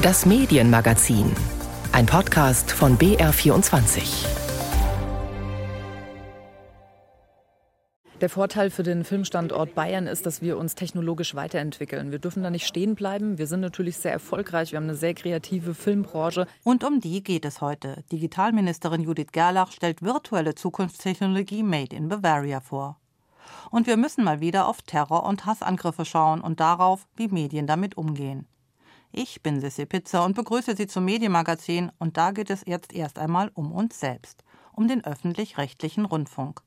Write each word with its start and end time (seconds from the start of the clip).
Das 0.00 0.24
Medienmagazin. 0.26 1.34
Ein 1.90 2.06
Podcast 2.06 2.70
von 2.70 2.96
BR24. 2.98 4.28
Der 8.20 8.30
Vorteil 8.30 8.70
für 8.70 8.84
den 8.84 9.02
Filmstandort 9.02 9.74
Bayern 9.74 10.06
ist, 10.06 10.24
dass 10.24 10.40
wir 10.40 10.56
uns 10.56 10.76
technologisch 10.76 11.34
weiterentwickeln. 11.34 12.12
Wir 12.12 12.20
dürfen 12.20 12.44
da 12.44 12.50
nicht 12.50 12.68
stehen 12.68 12.94
bleiben. 12.94 13.38
Wir 13.38 13.48
sind 13.48 13.58
natürlich 13.58 13.96
sehr 13.96 14.12
erfolgreich. 14.12 14.70
Wir 14.70 14.76
haben 14.76 14.84
eine 14.84 14.94
sehr 14.94 15.14
kreative 15.14 15.74
Filmbranche. 15.74 16.46
Und 16.62 16.84
um 16.84 17.00
die 17.00 17.24
geht 17.24 17.44
es 17.44 17.60
heute. 17.60 18.04
Digitalministerin 18.12 19.00
Judith 19.00 19.32
Gerlach 19.32 19.72
stellt 19.72 20.00
virtuelle 20.00 20.54
Zukunftstechnologie 20.54 21.64
Made 21.64 21.96
in 21.96 22.08
Bavaria 22.08 22.60
vor. 22.60 23.00
Und 23.72 23.88
wir 23.88 23.96
müssen 23.96 24.22
mal 24.22 24.38
wieder 24.38 24.68
auf 24.68 24.80
Terror- 24.82 25.26
und 25.26 25.44
Hassangriffe 25.44 26.04
schauen 26.04 26.40
und 26.40 26.60
darauf, 26.60 27.08
wie 27.16 27.26
Medien 27.26 27.66
damit 27.66 27.96
umgehen. 27.96 28.46
Ich 29.10 29.42
bin 29.42 29.60
Sissy 29.60 29.86
Pizza 29.86 30.24
und 30.24 30.34
begrüße 30.34 30.76
Sie 30.76 30.86
zum 30.86 31.06
Medienmagazin 31.06 31.90
und 31.98 32.18
da 32.18 32.30
geht 32.30 32.50
es 32.50 32.62
jetzt 32.66 32.92
erst 32.92 33.18
einmal 33.18 33.50
um 33.54 33.72
uns 33.72 33.98
selbst, 33.98 34.44
um 34.72 34.86
den 34.86 35.02
öffentlich-rechtlichen 35.02 36.04
Rundfunk. 36.04 36.60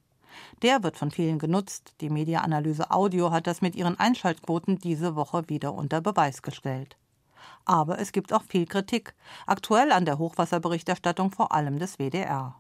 Der 0.64 0.82
wird 0.82 0.98
von 0.98 1.12
vielen 1.12 1.38
genutzt. 1.38 1.94
Die 2.02 2.10
Mediaanalyse 2.10 2.90
Audio 2.90 3.32
hat 3.32 3.46
das 3.46 3.62
mit 3.62 3.76
ihren 3.76 4.00
Einschaltquoten 4.00 4.80
diese 4.80 5.16
Woche 5.16 5.50
wieder 5.50 5.74
unter 5.74 6.02
Beweis 6.02 6.42
gestellt. 6.42 6.98
Aber 7.66 8.00
es 8.00 8.12
gibt 8.12 8.34
auch 8.34 8.44
viel 8.44 8.66
Kritik, 8.66 9.14
aktuell 9.46 9.92
an 9.92 10.06
der 10.06 10.18
Hochwasserberichterstattung 10.18 11.32
vor 11.32 11.52
allem 11.52 11.78
des 11.78 12.00
WDR. 12.00 12.56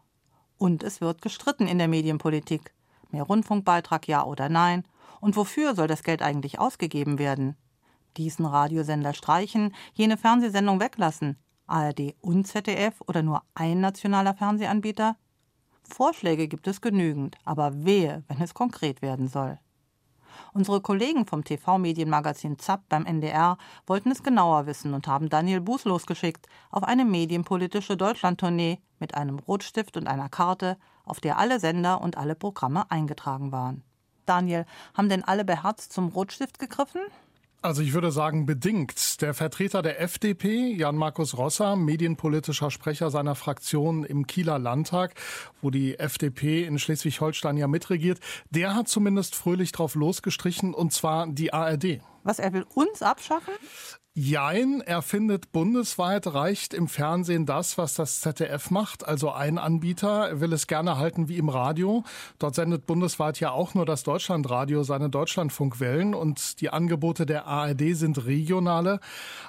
Und 0.57 0.83
es 0.83 1.01
wird 1.01 1.23
gestritten 1.23 1.67
in 1.67 1.79
der 1.79 1.87
Medienpolitik. 1.87 2.71
Mehr 3.09 3.23
Rundfunkbeitrag 3.23 4.07
ja 4.07 4.23
oder 4.25 4.47
nein? 4.47 4.85
Und 5.19 5.35
wofür 5.35 5.73
soll 5.75 5.87
das 5.87 6.03
Geld 6.03 6.21
eigentlich 6.21 6.59
ausgegeben 6.59 7.17
werden? 7.17 7.55
Diesen 8.17 8.45
Radiosender 8.45 9.13
streichen, 9.13 9.73
jene 9.93 10.17
Fernsehsendung 10.17 10.79
weglassen? 10.79 11.37
ARD 11.67 12.15
und 12.19 12.45
ZDF 12.45 13.01
oder 13.07 13.23
nur 13.23 13.43
ein 13.55 13.79
nationaler 13.79 14.33
Fernsehanbieter? 14.33 15.15
Vorschläge 15.83 16.47
gibt 16.47 16.67
es 16.67 16.81
genügend, 16.81 17.37
aber 17.45 17.85
wehe, 17.85 18.23
wenn 18.27 18.41
es 18.41 18.53
konkret 18.53 19.01
werden 19.01 19.27
soll. 19.27 19.59
Unsere 20.53 20.81
Kollegen 20.81 21.25
vom 21.25 21.43
TV-Medienmagazin 21.43 22.59
ZAP 22.59 22.87
beim 22.89 23.05
NDR 23.05 23.57
wollten 23.87 24.11
es 24.11 24.23
genauer 24.23 24.65
wissen 24.65 24.93
und 24.93 25.07
haben 25.07 25.29
Daniel 25.29 25.61
Buß 25.61 25.85
losgeschickt 25.85 26.47
auf 26.71 26.83
eine 26.83 27.05
medienpolitische 27.05 27.95
Deutschlandtournee 27.95 28.79
mit 28.99 29.15
einem 29.15 29.39
Rotstift 29.39 29.97
und 29.97 30.07
einer 30.07 30.29
Karte, 30.29 30.77
auf 31.05 31.19
der 31.19 31.37
alle 31.37 31.59
Sender 31.59 32.01
und 32.01 32.17
alle 32.17 32.35
Programme 32.35 32.89
eingetragen 32.91 33.51
waren. 33.51 33.83
Daniel, 34.25 34.65
haben 34.93 35.09
denn 35.09 35.23
alle 35.23 35.45
beherzt 35.45 35.93
zum 35.93 36.09
Rotstift 36.09 36.59
gegriffen? 36.59 37.01
Also 37.63 37.83
ich 37.83 37.93
würde 37.93 38.11
sagen 38.11 38.47
bedingt. 38.47 39.21
Der 39.21 39.35
Vertreter 39.35 39.83
der 39.83 40.01
FDP, 40.01 40.73
Jan-Markus 40.73 41.37
Rosser, 41.37 41.75
medienpolitischer 41.75 42.71
Sprecher 42.71 43.11
seiner 43.11 43.35
Fraktion 43.35 44.03
im 44.03 44.25
Kieler 44.25 44.57
Landtag, 44.57 45.13
wo 45.61 45.69
die 45.69 45.99
FDP 45.99 46.63
in 46.63 46.79
Schleswig-Holstein 46.79 47.57
ja 47.57 47.67
mitregiert, 47.67 48.19
der 48.49 48.73
hat 48.73 48.87
zumindest 48.87 49.35
fröhlich 49.35 49.71
drauf 49.71 49.93
losgestrichen, 49.93 50.73
und 50.73 50.91
zwar 50.91 51.27
die 51.27 51.53
ARD. 51.53 51.99
Was, 52.23 52.39
er 52.39 52.51
will 52.53 52.65
uns 52.73 53.03
abschaffen? 53.03 53.53
Jein, 54.13 54.81
er 54.81 55.01
findet 55.01 55.53
bundesweit 55.53 56.27
reicht 56.27 56.73
im 56.73 56.89
Fernsehen 56.89 57.45
das, 57.45 57.77
was 57.77 57.93
das 57.93 58.19
ZDF 58.19 58.69
macht. 58.69 59.07
Also 59.07 59.31
ein 59.31 59.57
Anbieter 59.57 60.41
will 60.41 60.51
es 60.51 60.67
gerne 60.67 60.97
halten 60.97 61.29
wie 61.29 61.37
im 61.37 61.47
Radio. 61.47 62.03
Dort 62.37 62.55
sendet 62.55 62.85
bundesweit 62.85 63.39
ja 63.39 63.51
auch 63.51 63.73
nur 63.73 63.85
das 63.85 64.03
Deutschlandradio 64.03 64.83
seine 64.83 65.09
Deutschlandfunkwellen 65.09 66.13
und 66.13 66.59
die 66.59 66.71
Angebote 66.71 67.25
der 67.25 67.47
ARD 67.47 67.95
sind 67.95 68.25
regionale. 68.25 68.99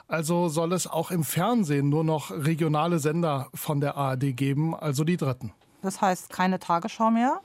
Also 0.07 0.49
soll 0.49 0.73
es 0.75 0.87
auch 0.87 1.11
im 1.11 1.25
Fernsehen 1.25 1.89
nur 1.89 2.05
noch 2.05 2.31
regionale 2.31 3.01
Sender 3.01 3.49
von 3.55 3.81
der 3.81 3.97
ARD 3.97 4.37
geben, 4.37 4.77
also 4.77 5.03
die 5.03 5.17
dritten. 5.17 5.53
Das 5.81 6.01
heißt 6.01 6.31
keine 6.31 6.61
Tagesschau 6.61 7.11
mehr? 7.11 7.41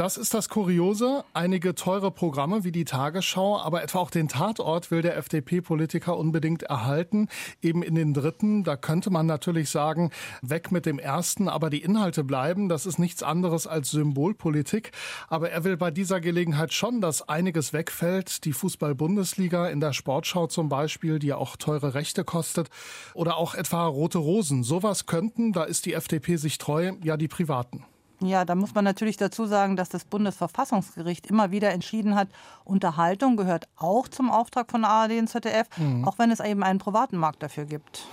Das 0.00 0.16
ist 0.16 0.32
das 0.32 0.48
Kuriose. 0.48 1.26
Einige 1.34 1.74
teure 1.74 2.10
Programme 2.10 2.64
wie 2.64 2.72
die 2.72 2.86
Tagesschau, 2.86 3.60
aber 3.60 3.82
etwa 3.82 3.98
auch 3.98 4.10
den 4.10 4.28
Tatort 4.28 4.90
will 4.90 5.02
der 5.02 5.18
FDP-Politiker 5.18 6.16
unbedingt 6.16 6.62
erhalten. 6.62 7.28
Eben 7.60 7.82
in 7.82 7.96
den 7.96 8.14
dritten, 8.14 8.64
da 8.64 8.76
könnte 8.76 9.10
man 9.10 9.26
natürlich 9.26 9.68
sagen, 9.68 10.10
weg 10.40 10.72
mit 10.72 10.86
dem 10.86 10.98
ersten, 10.98 11.50
aber 11.50 11.68
die 11.68 11.82
Inhalte 11.82 12.24
bleiben. 12.24 12.70
Das 12.70 12.86
ist 12.86 12.98
nichts 12.98 13.22
anderes 13.22 13.66
als 13.66 13.90
Symbolpolitik. 13.90 14.92
Aber 15.28 15.50
er 15.50 15.64
will 15.64 15.76
bei 15.76 15.90
dieser 15.90 16.22
Gelegenheit 16.22 16.72
schon, 16.72 17.02
dass 17.02 17.28
einiges 17.28 17.74
wegfällt. 17.74 18.46
Die 18.46 18.54
Fußball-Bundesliga 18.54 19.68
in 19.68 19.80
der 19.80 19.92
Sportschau 19.92 20.46
zum 20.46 20.70
Beispiel, 20.70 21.18
die 21.18 21.26
ja 21.26 21.36
auch 21.36 21.56
teure 21.56 21.92
Rechte 21.92 22.24
kostet. 22.24 22.70
Oder 23.12 23.36
auch 23.36 23.54
etwa 23.54 23.84
Rote 23.84 24.16
Rosen. 24.16 24.62
Sowas 24.64 25.04
könnten, 25.04 25.52
da 25.52 25.64
ist 25.64 25.84
die 25.84 25.92
FDP 25.92 26.36
sich 26.36 26.56
treu, 26.56 26.92
ja 27.04 27.18
die 27.18 27.28
Privaten. 27.28 27.84
Ja, 28.22 28.44
da 28.44 28.54
muss 28.54 28.74
man 28.74 28.84
natürlich 28.84 29.16
dazu 29.16 29.46
sagen, 29.46 29.76
dass 29.76 29.88
das 29.88 30.04
Bundesverfassungsgericht 30.04 31.26
immer 31.26 31.50
wieder 31.50 31.70
entschieden 31.70 32.14
hat, 32.14 32.28
Unterhaltung 32.64 33.36
gehört 33.36 33.66
auch 33.76 34.08
zum 34.08 34.30
Auftrag 34.30 34.70
von 34.70 34.84
ARD 34.84 35.12
und 35.12 35.28
ZDF, 35.28 35.66
mhm. 35.78 36.06
auch 36.06 36.18
wenn 36.18 36.30
es 36.30 36.40
eben 36.40 36.62
einen 36.62 36.78
privaten 36.78 37.16
Markt 37.16 37.42
dafür 37.42 37.64
gibt. 37.64 38.06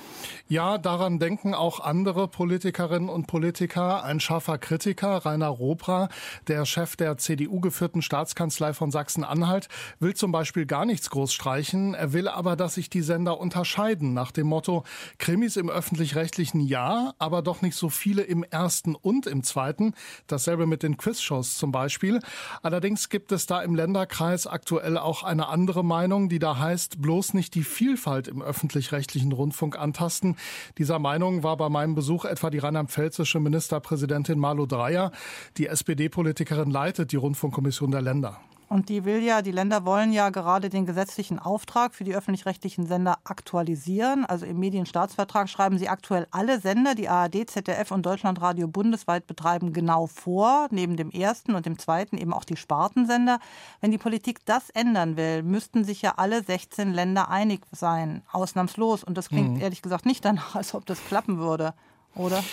Ja, 0.50 0.78
daran 0.78 1.19
denken 1.19 1.53
auch 1.53 1.81
andere 1.81 2.29
Politikerinnen 2.29 3.09
und 3.09 3.28
Politiker. 3.28 4.06
Ein 4.06 4.22
scharfer 4.22 4.57
Kritiker, 4.57 5.25
Rainer 5.25 5.50
Robra, 5.50 6.07
der 6.47 6.66
Chef 6.66 6.96
der 6.96 7.17
CDU-geführten 7.17 8.01
Staatskanzlei 8.01 8.73
von 8.73 8.90
Sachsen-Anhalt, 8.90 9.67
will 10.00 10.16
zum 10.16 10.31
Beispiel 10.31 10.66
gar 10.66 10.85
nichts 10.85 11.09
groß 11.09 11.34
streichen. 11.34 11.94
Er 11.96 12.13
will 12.13 12.29
aber, 12.29 12.56
dass 12.56 12.75
sich 12.75 12.90
die 12.90 13.01
Sender 13.01 13.40
unterscheiden 13.41 14.13
nach 14.13 14.31
dem 14.31 14.47
Motto 14.47 14.85
Krimis 15.17 15.57
im 15.57 15.69
öffentlich-rechtlichen 15.69 16.62
Ja, 16.62 17.13
aber 17.19 17.41
doch 17.41 17.62
nicht 17.62 17.75
so 17.75 17.90
viele 17.90 18.22
im 18.22 18.44
ersten 18.44 18.96
und 18.96 19.28
im 19.28 19.44
zweiten. 19.44 19.94
Dasselbe 20.28 20.66
mit 20.66 20.84
den 20.84 20.97
Quizshows 20.97 21.58
zum 21.58 21.72
Beispiel. 21.72 22.19
Allerdings 22.62 23.09
gibt 23.09 23.31
es 23.31 23.46
da 23.46 23.62
im 23.62 23.75
Länderkreis 23.75 24.47
aktuell 24.47 24.97
auch 24.97 25.24
eine 25.24 25.47
andere 25.47 25.84
Meinung, 25.84 26.30
die 26.30 26.40
da 26.40 26.58
heißt, 26.58 27.02
bloß 27.02 27.34
nicht 27.34 27.56
die 27.56 27.63
Vielfalt 27.63 28.28
im 28.28 28.41
öffentlich-rechtlichen 28.41 29.31
Rundfunk 29.31 29.78
antasten. 29.78 30.38
Dieser 30.78 31.00
Meinung 31.00 31.44
war 31.44 31.58
bei 31.58 31.69
meinem 31.69 31.96
Besuch 31.96 32.25
etwa 32.25 32.50
die 32.50 32.59
rheinland-pfälzische 32.59 33.40
Ministerpräsidentin 33.40 34.40
Malu 34.40 34.66
Dreyer. 34.66 35.12
Die 35.58 35.68
SPD-Politikerin 35.68 36.72
leitet 36.72 37.12
die 37.12 37.18
Rundfunkkommission 37.18 37.91
der 37.91 38.02
Länder. 38.02 38.40
Und 38.69 38.89
die 38.89 39.05
will 39.05 39.23
ja, 39.23 39.41
die 39.41 39.51
Länder 39.51 39.85
wollen 39.85 40.11
ja 40.11 40.29
gerade 40.29 40.69
den 40.69 40.85
gesetzlichen 40.85 41.39
Auftrag 41.39 41.95
für 41.95 42.03
die 42.03 42.13
öffentlich-rechtlichen 42.13 42.85
Sender 42.85 43.17
aktualisieren. 43.23 44.25
Also 44.25 44.45
im 44.45 44.59
Medienstaatsvertrag 44.59 45.47
schreiben 45.50 45.78
sie 45.78 45.88
aktuell 45.88 46.28
alle 46.31 46.59
Sender, 46.59 46.94
die 46.94 47.07
ARD, 47.07 47.50
ZDF 47.50 47.91
und 47.91 48.05
Deutschlandradio 48.05 48.67
bundesweit 48.67 49.25
betreiben, 49.25 49.72
genau 49.72 50.07
vor. 50.07 50.67
Neben 50.69 50.97
dem 50.97 51.11
ersten 51.11 51.55
und 51.55 51.66
dem 51.66 51.79
zweiten 51.79 52.17
eben 52.17 52.33
auch 52.33 52.44
die 52.44 52.57
Spartensender. 52.57 53.39
Wenn 53.79 53.91
die 53.91 53.97
Politik 53.97 54.45
das 54.45 54.69
ändern 54.72 55.16
will, 55.16 55.44
müssten 55.44 55.85
sich 55.85 56.01
ja 56.01 56.16
alle 56.17 56.44
16 56.44 56.94
Länder 56.94 57.29
einig 57.29 57.61
sein, 57.72 58.22
ausnahmslos. 58.34 59.05
Und 59.05 59.17
das 59.17 59.29
klingt 59.29 59.55
mhm. 59.55 59.61
ehrlich 59.61 59.81
gesagt 59.81 60.05
nicht 60.05 60.25
danach, 60.25 60.55
als 60.55 60.75
ob 60.75 60.85
das 60.85 60.99
klappen 61.05 61.38
würde, 61.38 61.73
oder? 62.16 62.44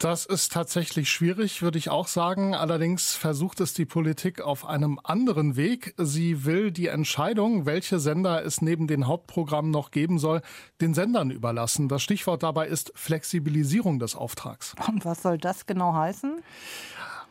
Das 0.00 0.24
ist 0.24 0.50
tatsächlich 0.50 1.10
schwierig, 1.10 1.60
würde 1.60 1.76
ich 1.76 1.90
auch 1.90 2.08
sagen. 2.08 2.54
Allerdings 2.54 3.14
versucht 3.14 3.60
es 3.60 3.74
die 3.74 3.84
Politik 3.84 4.40
auf 4.40 4.64
einem 4.64 4.98
anderen 5.04 5.56
Weg. 5.56 5.92
Sie 5.98 6.46
will 6.46 6.70
die 6.70 6.86
Entscheidung, 6.86 7.66
welche 7.66 8.00
Sender 8.00 8.42
es 8.42 8.62
neben 8.62 8.86
den 8.86 9.06
Hauptprogrammen 9.06 9.70
noch 9.70 9.90
geben 9.90 10.18
soll, 10.18 10.40
den 10.80 10.94
Sendern 10.94 11.30
überlassen. 11.30 11.86
Das 11.86 12.02
Stichwort 12.02 12.42
dabei 12.42 12.66
ist 12.66 12.92
Flexibilisierung 12.94 13.98
des 13.98 14.16
Auftrags. 14.16 14.74
Und 14.88 15.04
was 15.04 15.20
soll 15.20 15.36
das 15.36 15.66
genau 15.66 15.92
heißen? 15.92 16.40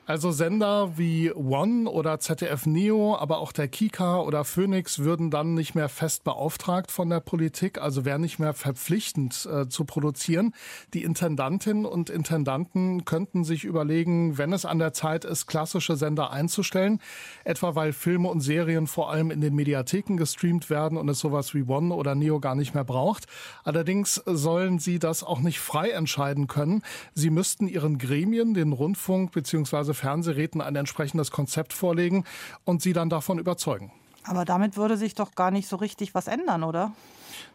Also 0.09 0.31
Sender 0.31 0.97
wie 0.97 1.31
One 1.33 1.87
oder 1.87 2.19
ZDF 2.19 2.65
Neo, 2.65 3.15
aber 3.15 3.37
auch 3.37 3.51
der 3.51 3.67
Kika 3.67 4.21
oder 4.21 4.43
Phoenix 4.43 4.97
würden 4.97 5.29
dann 5.29 5.53
nicht 5.53 5.75
mehr 5.75 5.87
fest 5.87 6.23
beauftragt 6.23 6.89
von 6.89 7.11
der 7.11 7.19
Politik, 7.19 7.79
also 7.79 8.05
wären 8.05 8.21
nicht 8.21 8.39
mehr 8.39 8.55
verpflichtend 8.55 9.45
äh, 9.45 9.69
zu 9.69 9.85
produzieren. 9.85 10.55
Die 10.95 11.03
Intendantinnen 11.03 11.85
und 11.85 12.09
Intendanten 12.09 13.05
könnten 13.05 13.43
sich 13.43 13.65
überlegen, 13.65 14.39
wenn 14.39 14.51
es 14.51 14.65
an 14.65 14.79
der 14.79 14.93
Zeit 14.93 15.25
ist, 15.25 15.45
klassische 15.45 15.95
Sender 15.95 16.31
einzustellen, 16.31 16.99
etwa 17.43 17.75
weil 17.75 17.93
Filme 17.93 18.29
und 18.29 18.41
Serien 18.41 18.87
vor 18.87 19.11
allem 19.11 19.29
in 19.29 19.41
den 19.41 19.53
Mediatheken 19.53 20.17
gestreamt 20.17 20.71
werden 20.71 20.97
und 20.97 21.07
es 21.07 21.19
sowas 21.19 21.53
wie 21.53 21.61
One 21.61 21.93
oder 21.93 22.15
Neo 22.15 22.39
gar 22.39 22.55
nicht 22.55 22.73
mehr 22.73 22.83
braucht. 22.83 23.27
Allerdings 23.63 24.15
sollen 24.25 24.79
sie 24.79 24.97
das 24.97 25.21
auch 25.21 25.39
nicht 25.39 25.59
frei 25.59 25.91
entscheiden 25.91 26.47
können. 26.47 26.81
Sie 27.13 27.29
müssten 27.29 27.67
ihren 27.67 27.99
Gremien, 27.99 28.55
den 28.55 28.73
Rundfunk 28.73 29.33
bzw. 29.33 29.98
Fernsehräten 29.99 30.61
ein 30.61 30.75
entsprechendes 30.75 31.31
Konzept 31.31 31.73
vorlegen 31.73 32.23
und 32.65 32.81
sie 32.81 32.93
dann 32.93 33.09
davon 33.09 33.37
überzeugen. 33.37 33.91
Aber 34.23 34.45
damit 34.45 34.77
würde 34.77 34.97
sich 34.97 35.15
doch 35.15 35.35
gar 35.35 35.51
nicht 35.51 35.67
so 35.67 35.75
richtig 35.75 36.15
was 36.15 36.27
ändern, 36.27 36.63
oder? 36.63 36.91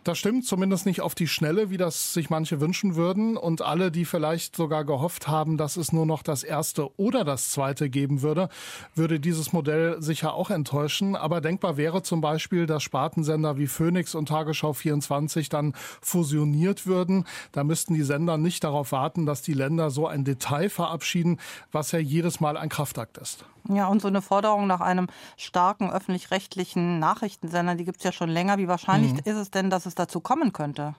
Das 0.05 0.19
stimmt, 0.19 0.45
zumindest 0.45 0.85
nicht 0.85 1.01
auf 1.01 1.15
die 1.15 1.27
Schnelle, 1.27 1.71
wie 1.71 1.79
das 1.79 2.13
sich 2.13 2.29
manche 2.29 2.61
wünschen 2.61 2.95
würden. 2.95 3.39
Und 3.39 3.63
alle, 3.63 3.91
die 3.91 4.05
vielleicht 4.05 4.55
sogar 4.55 4.85
gehofft 4.85 5.29
haben, 5.29 5.57
dass 5.57 5.79
es 5.79 5.95
nur 5.95 6.05
noch 6.05 6.23
das 6.23 6.43
erste 6.43 6.95
oder 6.99 7.25
das 7.25 7.49
zweite 7.49 7.89
geben 7.89 8.21
würde, 8.21 8.51
würde 8.95 9.19
dieses 9.19 9.55
Modell 9.55 10.03
sicher 10.03 10.35
auch 10.35 10.51
enttäuschen. 10.51 11.17
Aber 11.17 11.41
denkbar 11.41 11.79
wäre 11.79 12.03
zum 12.03 12.21
Beispiel, 12.21 12.67
dass 12.67 12.83
Spartensender 12.83 13.57
wie 13.57 13.67
Phoenix 13.67 14.15
und 14.15 14.29
Tagesschau 14.29 14.75
24 14.75 15.49
dann 15.49 15.73
fusioniert 16.03 16.87
würden. 16.87 17.25
Da 17.53 17.65
müssten 17.65 17.95
die 17.95 18.03
Sender 18.03 18.37
nicht 18.37 18.63
darauf 18.63 18.93
warten, 18.93 19.25
dass 19.25 19.41
die 19.41 19.55
Länder 19.55 19.89
so 19.89 20.07
ein 20.07 20.25
Detail 20.25 20.69
verabschieden, 20.69 21.41
was 21.73 21.93
ja 21.93 21.99
jedes 21.99 22.41
Mal 22.41 22.59
ein 22.59 22.69
Kraftakt 22.69 23.17
ist. 23.17 23.47
Ja, 23.69 23.87
und 23.87 24.03
so 24.03 24.09
eine 24.09 24.21
Forderung 24.21 24.67
nach 24.67 24.81
einem 24.81 25.09
starken 25.37 25.91
öffentlich-rechtlichen 25.91 26.99
Nachrichtensender, 26.99 27.75
die 27.75 27.85
gibt 27.85 27.99
es 27.99 28.05
ja 28.05 28.13
schon 28.13 28.29
länger. 28.29 28.59
Wie 28.59 28.69
wahrscheinlich 28.69 29.13
mhm. 29.13 29.21
ist 29.25 29.37
es 29.37 29.51
denn, 29.51 29.71
dass 29.71 29.87
es 29.87 29.95
dazu 29.95 30.21
kommen 30.21 30.53
könnte? 30.53 30.95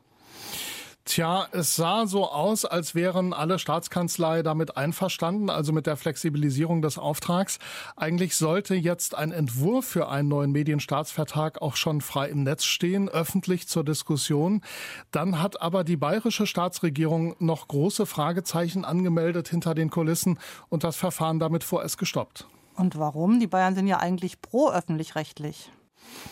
Tja, 1.07 1.47
es 1.51 1.75
sah 1.75 2.07
so 2.07 2.31
aus, 2.31 2.65
als 2.65 2.95
wären 2.95 3.31
alle 3.31 3.59
Staatskanzlei 3.59 4.41
damit 4.41 4.75
einverstanden, 4.75 5.51
also 5.51 5.71
mit 5.71 5.85
der 5.85 5.97
Flexibilisierung 5.97 6.81
des 6.81 6.97
Auftrags. 6.97 7.59
Eigentlich 7.95 8.35
sollte 8.35 8.73
jetzt 8.73 9.13
ein 9.13 9.31
Entwurf 9.31 9.85
für 9.85 10.09
einen 10.09 10.29
neuen 10.29 10.51
Medienstaatsvertrag 10.51 11.61
auch 11.61 11.75
schon 11.75 12.01
frei 12.01 12.29
im 12.29 12.41
Netz 12.41 12.65
stehen, 12.65 13.07
öffentlich 13.07 13.68
zur 13.68 13.83
Diskussion. 13.83 14.63
Dann 15.11 15.39
hat 15.39 15.61
aber 15.61 15.83
die 15.83 15.95
bayerische 15.95 16.47
Staatsregierung 16.47 17.35
noch 17.38 17.68
große 17.68 18.07
Fragezeichen 18.07 18.83
angemeldet 18.83 19.47
hinter 19.47 19.75
den 19.75 19.91
Kulissen 19.91 20.39
und 20.69 20.83
das 20.83 20.95
Verfahren 20.95 21.38
damit 21.38 21.63
vorerst 21.63 22.00
gestoppt. 22.00 22.47
Und 22.75 22.98
warum? 22.98 23.39
Die 23.39 23.48
Bayern 23.48 23.75
sind 23.75 23.88
ja 23.88 24.00
eigentlich 24.00 24.42
pro 24.42 24.69
öffentlich-rechtlich. 24.69 25.72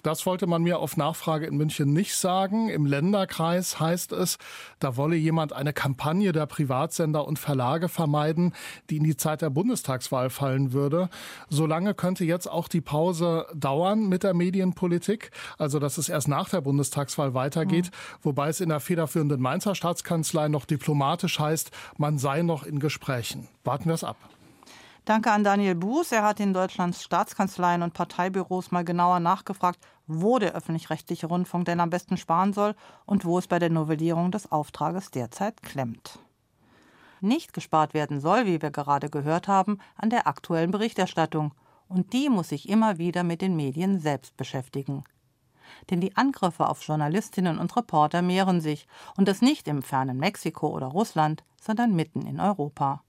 Das 0.04 0.25
wollte 0.25 0.48
man 0.48 0.63
mir 0.63 0.80
auf 0.80 0.98
Nachfrage 0.98 1.45
in 1.45 1.57
München 1.57 1.94
nicht 1.94 2.16
sagen. 2.16 2.69
Im 2.69 2.86
Länderkreis 2.86 3.80
heißt 3.80 4.12
es, 4.12 4.38
da 4.80 4.98
wolle 4.98 5.16
jemand 5.16 5.54
eine 5.54 5.74
Kampagne 5.74 6.31
der 6.31 6.45
Privatsender 6.45 7.28
und 7.28 7.40
Verlage 7.40 7.90
vermeiden, 7.90 8.54
die 8.90 8.98
in 8.98 9.04
die 9.04 9.18
Zeit 9.18 9.42
der 9.42 9.50
Bundestagswahl 9.50 10.30
fallen 10.30 10.74
würde. 10.74 11.10
Solange 11.50 11.94
könnte 11.94 12.25
jetzt 12.25 12.48
auch 12.50 12.68
die 12.68 12.81
Pause 12.81 13.48
dauern 13.54 14.07
mit 14.07 14.24
der 14.24 14.34
Medienpolitik, 14.34 15.31
also 15.57 15.80
dass 15.80 15.98
es 15.98 16.10
erst 16.10 16.28
nach 16.28 16.50
der 16.50 16.62
Bundestagswahl 16.62 17.34
weitergeht, 17.34 17.86
mhm. 17.86 18.18
wobei 18.24 18.50
es 18.50 18.62
in 18.62 18.69
der 18.69 18.80
federführenden 18.80 19.42
Mainzer 19.42 19.75
Staatskanzlei 19.75 20.48
noch 20.48 20.66
diplomatisch 20.66 21.39
heißt, 21.39 21.72
man 21.98 22.18
sei 22.18 22.42
noch 22.42 22.63
in 22.63 22.80
Gesprächen. 22.80 23.48
Warten 23.63 23.86
wir 23.86 23.96
es 23.96 24.04
ab. 24.04 24.18
Danke 25.05 25.33
an 25.33 25.44
Daniel 25.44 25.75
Buß. 25.75 26.13
Er 26.13 26.23
hat 26.23 26.39
in 26.39 26.53
Deutschlands 26.53 27.03
Staatskanzleien 27.03 27.81
und 27.81 27.94
Parteibüros 27.94 28.71
mal 28.71 28.85
genauer 28.85 29.19
nachgefragt, 29.19 29.77
wo 30.07 30.39
der 30.39 30.53
öffentlich-rechtliche 30.53 31.27
Rundfunk 31.27 31.65
denn 31.65 31.81
am 31.81 31.89
besten 31.89 32.15
sparen 32.15 32.53
soll 32.53 32.73
und 33.05 33.25
wo 33.25 33.38
es 33.38 33.47
bei 33.47 33.59
der 33.59 33.69
Novellierung 33.69 34.31
des 34.31 34.50
Auftrages 34.50 35.11
derzeit 35.11 35.61
klemmt. 35.61 36.19
Nicht 37.19 37.51
gespart 37.51 37.94
werden 37.94 38.21
soll, 38.21 38.45
wie 38.45 38.61
wir 38.61 38.71
gerade 38.71 39.09
gehört 39.09 39.50
haben, 39.50 39.79
an 39.97 40.09
der 40.09 40.25
aktuellen 40.25 40.71
Berichterstattung. 40.71 41.53
Und 41.89 42.13
die 42.13 42.29
muss 42.29 42.50
sich 42.50 42.69
immer 42.69 42.97
wieder 42.97 43.23
mit 43.23 43.41
den 43.41 43.57
Medien 43.57 44.00
selbst 44.00 44.38
beschäftigen. 44.38 45.03
Denn 45.89 46.00
die 46.00 46.15
Angriffe 46.15 46.69
auf 46.69 46.81
Journalistinnen 46.81 47.59
und 47.59 47.75
Reporter 47.75 48.21
mehren 48.21 48.61
sich, 48.61 48.88
und 49.17 49.27
das 49.27 49.41
nicht 49.41 49.67
im 49.67 49.83
fernen 49.83 50.17
Mexiko 50.17 50.67
oder 50.67 50.88
Russland, 50.88 51.44
sondern 51.59 51.94
mitten 51.94 52.25
in 52.25 52.39
Europa. 52.39 53.03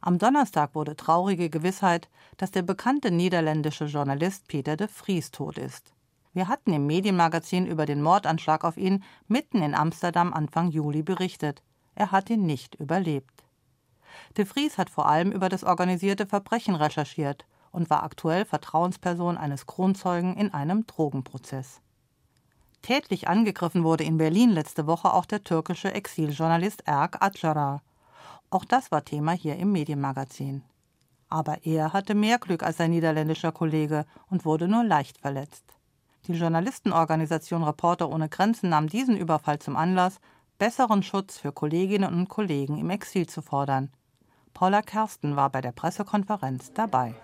Am 0.00 0.18
Donnerstag 0.18 0.74
wurde 0.74 0.96
traurige 0.96 1.50
Gewissheit, 1.50 2.08
dass 2.36 2.50
der 2.50 2.62
bekannte 2.62 3.10
niederländische 3.10 3.86
Journalist 3.86 4.48
Peter 4.48 4.76
de 4.76 4.88
Vries 4.88 5.30
tot 5.30 5.58
ist. 5.58 5.92
Wir 6.32 6.48
hatten 6.48 6.72
im 6.72 6.86
Medienmagazin 6.86 7.66
über 7.66 7.86
den 7.86 8.02
Mordanschlag 8.02 8.64
auf 8.64 8.76
ihn 8.76 9.02
mitten 9.26 9.62
in 9.62 9.74
Amsterdam 9.74 10.32
Anfang 10.32 10.70
Juli 10.70 11.02
berichtet. 11.02 11.62
Er 11.94 12.12
hat 12.12 12.30
ihn 12.30 12.46
nicht 12.46 12.76
überlebt. 12.76 13.44
De 14.36 14.44
Vries 14.44 14.78
hat 14.78 14.90
vor 14.90 15.06
allem 15.06 15.32
über 15.32 15.48
das 15.48 15.64
organisierte 15.64 16.26
Verbrechen 16.26 16.74
recherchiert 16.74 17.46
und 17.72 17.90
war 17.90 18.02
aktuell 18.02 18.44
Vertrauensperson 18.44 19.36
eines 19.36 19.66
Kronzeugen 19.66 20.36
in 20.36 20.54
einem 20.54 20.86
Drogenprozess. 20.86 21.80
Tätlich 22.82 23.28
angegriffen 23.28 23.84
wurde 23.84 24.04
in 24.04 24.18
Berlin 24.18 24.50
letzte 24.50 24.86
Woche 24.86 25.12
auch 25.12 25.26
der 25.26 25.44
türkische 25.44 25.92
Exiljournalist 25.92 26.86
Erk 26.86 27.20
Acara. 27.20 27.82
Auch 28.50 28.64
das 28.64 28.90
war 28.90 29.04
Thema 29.04 29.32
hier 29.32 29.56
im 29.56 29.72
Medienmagazin. 29.72 30.62
Aber 31.28 31.58
er 31.64 31.92
hatte 31.92 32.14
mehr 32.14 32.38
Glück 32.38 32.62
als 32.62 32.78
sein 32.78 32.90
niederländischer 32.90 33.52
Kollege 33.52 34.06
und 34.30 34.44
wurde 34.44 34.68
nur 34.68 34.84
leicht 34.84 35.18
verletzt. 35.18 35.64
Die 36.26 36.32
Journalistenorganisation 36.32 37.62
Reporter 37.62 38.08
ohne 38.10 38.28
Grenzen 38.28 38.70
nahm 38.70 38.88
diesen 38.88 39.16
Überfall 39.16 39.58
zum 39.58 39.76
Anlass, 39.76 40.20
besseren 40.58 41.02
Schutz 41.02 41.38
für 41.38 41.52
Kolleginnen 41.52 42.12
und 42.12 42.28
Kollegen 42.28 42.78
im 42.78 42.90
Exil 42.90 43.26
zu 43.26 43.42
fordern. 43.42 43.90
Paula 44.54 44.82
Kersten 44.82 45.36
war 45.36 45.50
bei 45.50 45.60
der 45.60 45.72
Pressekonferenz 45.72 46.72
dabei. 46.72 47.14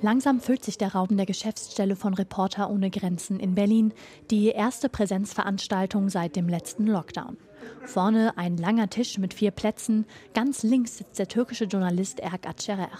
Langsam 0.00 0.40
füllt 0.40 0.64
sich 0.64 0.78
der 0.78 0.94
Raum 0.94 1.16
der 1.16 1.26
Geschäftsstelle 1.26 1.94
von 1.94 2.14
Reporter 2.14 2.70
ohne 2.70 2.90
Grenzen 2.90 3.38
in 3.38 3.54
Berlin, 3.54 3.92
die 4.30 4.48
erste 4.48 4.88
Präsenzveranstaltung 4.88 6.08
seit 6.08 6.34
dem 6.34 6.48
letzten 6.48 6.86
Lockdown. 6.86 7.36
Vorne 7.84 8.36
ein 8.36 8.56
langer 8.56 8.88
Tisch 8.90 9.18
mit 9.18 9.34
vier 9.34 9.50
Plätzen, 9.50 10.06
ganz 10.34 10.62
links 10.62 10.98
sitzt 10.98 11.18
der 11.18 11.28
türkische 11.28 11.64
Journalist 11.64 12.20
Erk 12.20 12.46
Acerer. 12.46 12.90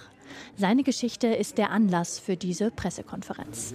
Seine 0.57 0.83
Geschichte 0.83 1.29
ist 1.29 1.59
der 1.59 1.71
Anlass 1.71 2.19
für 2.19 2.37
diese 2.37 2.71
Pressekonferenz. 2.71 3.75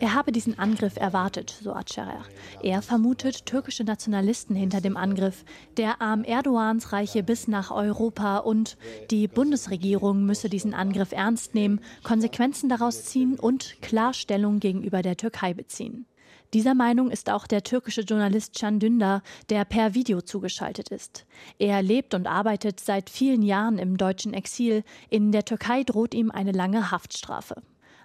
Er 0.00 0.14
habe 0.14 0.32
diesen 0.32 0.58
Angriff 0.58 0.96
erwartet, 0.96 1.58
so 1.62 1.72
Acerer. 1.72 2.24
Er 2.62 2.82
vermutet 2.82 3.46
türkische 3.46 3.84
Nationalisten 3.84 4.54
hinter 4.54 4.80
dem 4.80 4.96
Angriff. 4.96 5.44
Der 5.76 6.00
Arm 6.00 6.24
Erdogans 6.24 6.92
reiche 6.92 7.22
bis 7.22 7.48
nach 7.48 7.70
Europa 7.70 8.38
und 8.38 8.76
die 9.10 9.26
Bundesregierung 9.28 10.24
müsse 10.24 10.48
diesen 10.48 10.74
Angriff 10.74 11.12
ernst 11.12 11.54
nehmen, 11.54 11.80
Konsequenzen 12.04 12.68
daraus 12.68 13.04
ziehen 13.04 13.38
und 13.38 13.76
Klarstellung 13.82 14.60
gegenüber 14.60 15.02
der 15.02 15.16
Türkei 15.16 15.54
beziehen. 15.54 16.06
Dieser 16.54 16.74
Meinung 16.74 17.10
ist 17.10 17.28
auch 17.28 17.46
der 17.46 17.62
türkische 17.62 18.00
Journalist 18.00 18.58
Can 18.58 18.80
Dündar, 18.80 19.22
der 19.50 19.66
per 19.66 19.94
Video 19.94 20.22
zugeschaltet 20.22 20.88
ist. 20.88 21.26
Er 21.58 21.82
lebt 21.82 22.14
und 22.14 22.26
arbeitet 22.26 22.80
seit 22.80 23.10
vielen 23.10 23.42
Jahren 23.42 23.76
im 23.76 23.98
deutschen 23.98 24.32
Exil. 24.32 24.82
In 25.10 25.30
der 25.30 25.44
Türkei 25.44 25.82
droht 25.82 26.14
ihm 26.14 26.30
eine 26.30 26.52
lange 26.52 26.90
Haftstrafe. 26.90 27.56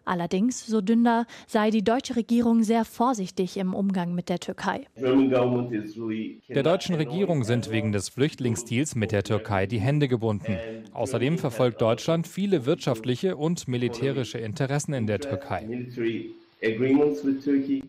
Allerdings, 0.06 0.66
so 0.66 0.82
Dündar, 0.82 1.26
sei 1.48 1.70
die 1.70 1.86
deutsche 1.86 2.18
Regierung 2.18 2.64
sehr 2.64 2.84
vorsichtig 2.84 3.56
im 3.56 3.74
Umgang 3.74 4.14
mit 4.14 4.28
der 4.28 4.40
Türkei. 4.40 4.86
Der 4.98 6.64
deutschen 6.64 6.96
Regierung 6.96 7.46
sind 7.46 7.72
wegen 7.72 7.94
des 7.94 8.10
Flüchtlingsdeals 8.10 8.96
mit 8.96 9.14
der 9.14 9.24
Türkei 9.24 9.66
die 9.68 9.80
Hände 9.80 10.10
gebunden. 10.10 10.58
Außerdem 10.92 11.38
verfolgt 11.38 11.82
Deutschland 11.82 12.28
viele 12.28 12.66
wirtschaftliche 12.66 13.38
und 13.38 13.70
militärische 13.70 14.40
Interessen 14.40 14.94
in 14.94 15.08
der 15.08 15.22
Türkei. 15.22 15.88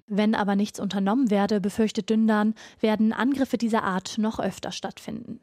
Wenn 0.06 0.35
aber 0.35 0.56
nichts 0.56 0.81
unternommen 0.81 1.31
werde, 1.31 1.61
befürchtet 1.61 2.11
Dündan, 2.11 2.55
werden 2.81 3.12
Angriffe 3.12 3.57
dieser 3.57 3.85
Art 3.85 4.19
noch 4.19 4.40
öfter 4.40 4.73
stattfinden. 4.73 5.40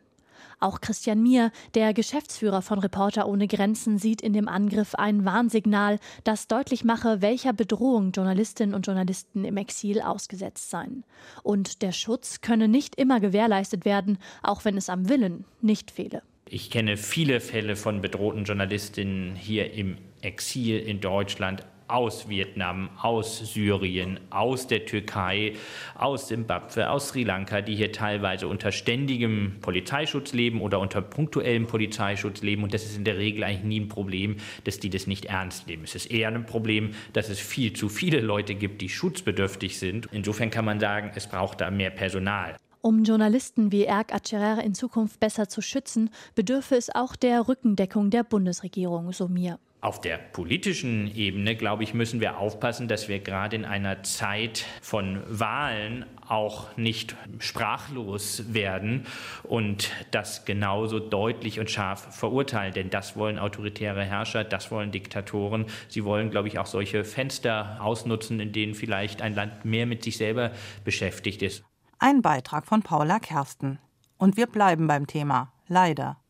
Auch 0.61 0.79
Christian 0.79 1.23
Mier, 1.23 1.51
der 1.73 1.91
Geschäftsführer 1.91 2.61
von 2.61 2.77
Reporter 2.77 3.27
ohne 3.27 3.47
Grenzen, 3.47 3.97
sieht 3.97 4.21
in 4.21 4.31
dem 4.31 4.47
Angriff 4.47 4.93
ein 4.93 5.25
Warnsignal, 5.25 5.97
das 6.23 6.47
deutlich 6.47 6.83
mache, 6.83 7.21
welcher 7.23 7.51
Bedrohung 7.51 8.11
Journalistinnen 8.11 8.75
und 8.75 8.85
Journalisten 8.85 9.43
im 9.43 9.57
Exil 9.57 10.01
ausgesetzt 10.01 10.69
seien. 10.69 11.03
Und 11.41 11.81
der 11.81 11.91
Schutz 11.91 12.41
könne 12.41 12.67
nicht 12.67 12.95
immer 12.95 13.19
gewährleistet 13.19 13.85
werden, 13.85 14.19
auch 14.43 14.63
wenn 14.63 14.77
es 14.77 14.87
am 14.87 15.09
Willen 15.09 15.45
nicht 15.61 15.89
fehle. 15.89 16.21
Ich 16.47 16.69
kenne 16.69 16.95
viele 16.95 17.39
Fälle 17.39 17.75
von 17.75 18.01
bedrohten 18.01 18.43
Journalistinnen 18.43 19.35
hier 19.35 19.73
im 19.73 19.97
Exil 20.21 20.77
in 20.77 21.01
Deutschland, 21.01 21.65
aus 21.91 22.29
Vietnam, 22.29 22.89
aus 23.01 23.53
Syrien, 23.53 24.19
aus 24.29 24.67
der 24.67 24.85
Türkei, 24.85 25.53
aus 25.95 26.29
Simbabwe, 26.29 26.89
aus 26.89 27.09
Sri 27.09 27.23
Lanka, 27.23 27.61
die 27.61 27.75
hier 27.75 27.91
teilweise 27.91 28.47
unter 28.47 28.71
ständigem 28.71 29.57
Polizeischutz 29.61 30.33
leben 30.33 30.61
oder 30.61 30.79
unter 30.79 31.01
punktuellem 31.01 31.67
Polizeischutz 31.67 32.41
leben. 32.41 32.63
Und 32.63 32.73
das 32.73 32.85
ist 32.85 32.97
in 32.97 33.03
der 33.03 33.17
Regel 33.17 33.43
eigentlich 33.43 33.63
nie 33.63 33.79
ein 33.81 33.89
Problem, 33.89 34.37
dass 34.63 34.79
die 34.79 34.89
das 34.89 35.07
nicht 35.07 35.25
ernst 35.25 35.67
nehmen. 35.67 35.83
Es 35.83 35.95
ist 35.95 36.09
eher 36.09 36.29
ein 36.29 36.45
Problem, 36.45 36.91
dass 37.13 37.29
es 37.29 37.39
viel 37.39 37.73
zu 37.73 37.89
viele 37.89 38.21
Leute 38.21 38.55
gibt, 38.55 38.81
die 38.81 38.89
schutzbedürftig 38.89 39.77
sind. 39.77 40.07
Insofern 40.11 40.49
kann 40.49 40.65
man 40.65 40.79
sagen, 40.79 41.11
es 41.15 41.27
braucht 41.27 41.61
da 41.61 41.69
mehr 41.69 41.89
Personal. 41.89 42.55
Um 42.83 43.03
Journalisten 43.03 43.71
wie 43.71 43.83
Erk 43.83 44.11
Acerer 44.11 44.63
in 44.63 44.73
Zukunft 44.73 45.19
besser 45.19 45.47
zu 45.47 45.61
schützen, 45.61 46.09
bedürfe 46.33 46.75
es 46.75 46.89
auch 46.93 47.15
der 47.15 47.47
Rückendeckung 47.47 48.09
der 48.09 48.23
Bundesregierung, 48.23 49.11
so 49.11 49.27
mir. 49.27 49.59
Auf 49.83 49.99
der 49.99 50.19
politischen 50.19 51.11
Ebene, 51.15 51.55
glaube 51.55 51.81
ich, 51.81 51.95
müssen 51.95 52.21
wir 52.21 52.37
aufpassen, 52.37 52.87
dass 52.87 53.09
wir 53.09 53.17
gerade 53.17 53.55
in 53.55 53.65
einer 53.65 54.03
Zeit 54.03 54.63
von 54.79 55.23
Wahlen 55.27 56.05
auch 56.27 56.77
nicht 56.77 57.15
sprachlos 57.39 58.53
werden 58.53 59.07
und 59.41 59.89
das 60.11 60.45
genauso 60.45 60.99
deutlich 60.99 61.59
und 61.59 61.71
scharf 61.71 62.15
verurteilen. 62.15 62.75
Denn 62.75 62.91
das 62.91 63.17
wollen 63.17 63.39
autoritäre 63.39 64.03
Herrscher, 64.03 64.43
das 64.43 64.69
wollen 64.69 64.91
Diktatoren. 64.91 65.65
Sie 65.87 66.05
wollen, 66.05 66.29
glaube 66.29 66.47
ich, 66.47 66.59
auch 66.59 66.67
solche 66.67 67.03
Fenster 67.03 67.79
ausnutzen, 67.81 68.39
in 68.39 68.51
denen 68.51 68.75
vielleicht 68.75 69.23
ein 69.23 69.33
Land 69.33 69.65
mehr 69.65 69.87
mit 69.87 70.03
sich 70.03 70.17
selber 70.17 70.51
beschäftigt 70.85 71.41
ist. 71.41 71.63
Ein 71.97 72.21
Beitrag 72.21 72.67
von 72.67 72.83
Paula 72.83 73.17
Kersten. 73.17 73.79
Und 74.19 74.37
wir 74.37 74.45
bleiben 74.45 74.85
beim 74.85 75.07
Thema. 75.07 75.51
Leider. 75.67 76.20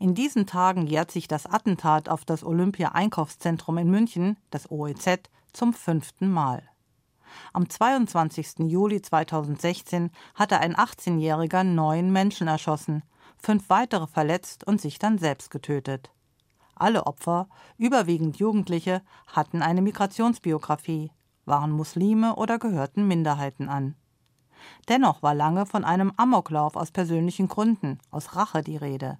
In 0.00 0.14
diesen 0.14 0.46
Tagen 0.46 0.86
jährt 0.86 1.10
sich 1.10 1.26
das 1.26 1.46
Attentat 1.46 2.08
auf 2.08 2.24
das 2.24 2.44
Olympia-Einkaufszentrum 2.44 3.78
in 3.78 3.90
München, 3.90 4.36
das 4.50 4.70
OEZ, 4.70 5.28
zum 5.52 5.72
fünften 5.72 6.30
Mal. 6.30 6.62
Am 7.52 7.68
22. 7.68 8.60
Juli 8.68 9.02
2016 9.02 10.10
hatte 10.34 10.60
ein 10.60 10.76
18-Jähriger 10.76 11.64
neun 11.64 12.12
Menschen 12.12 12.46
erschossen, 12.46 13.02
fünf 13.38 13.68
weitere 13.70 14.06
verletzt 14.06 14.64
und 14.64 14.80
sich 14.80 15.00
dann 15.00 15.18
selbst 15.18 15.50
getötet. 15.50 16.10
Alle 16.76 17.06
Opfer, 17.06 17.48
überwiegend 17.76 18.38
Jugendliche, 18.38 19.02
hatten 19.26 19.62
eine 19.62 19.82
Migrationsbiografie, 19.82 21.10
waren 21.44 21.72
Muslime 21.72 22.36
oder 22.36 22.60
gehörten 22.60 23.08
Minderheiten 23.08 23.68
an. 23.68 23.96
Dennoch 24.88 25.22
war 25.22 25.34
lange 25.34 25.66
von 25.66 25.84
einem 25.84 26.12
Amoklauf 26.16 26.76
aus 26.76 26.92
persönlichen 26.92 27.48
Gründen, 27.48 27.98
aus 28.10 28.36
Rache 28.36 28.62
die 28.62 28.76
Rede. 28.76 29.18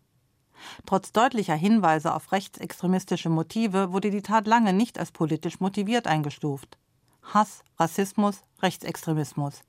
Trotz 0.86 1.12
deutlicher 1.12 1.54
Hinweise 1.54 2.14
auf 2.14 2.32
rechtsextremistische 2.32 3.28
Motive 3.28 3.92
wurde 3.92 4.10
die 4.10 4.22
Tat 4.22 4.46
lange 4.46 4.72
nicht 4.72 4.98
als 4.98 5.12
politisch 5.12 5.60
motiviert 5.60 6.06
eingestuft. 6.06 6.78
Hass, 7.22 7.62
Rassismus, 7.78 8.42
Rechtsextremismus. 8.62 9.62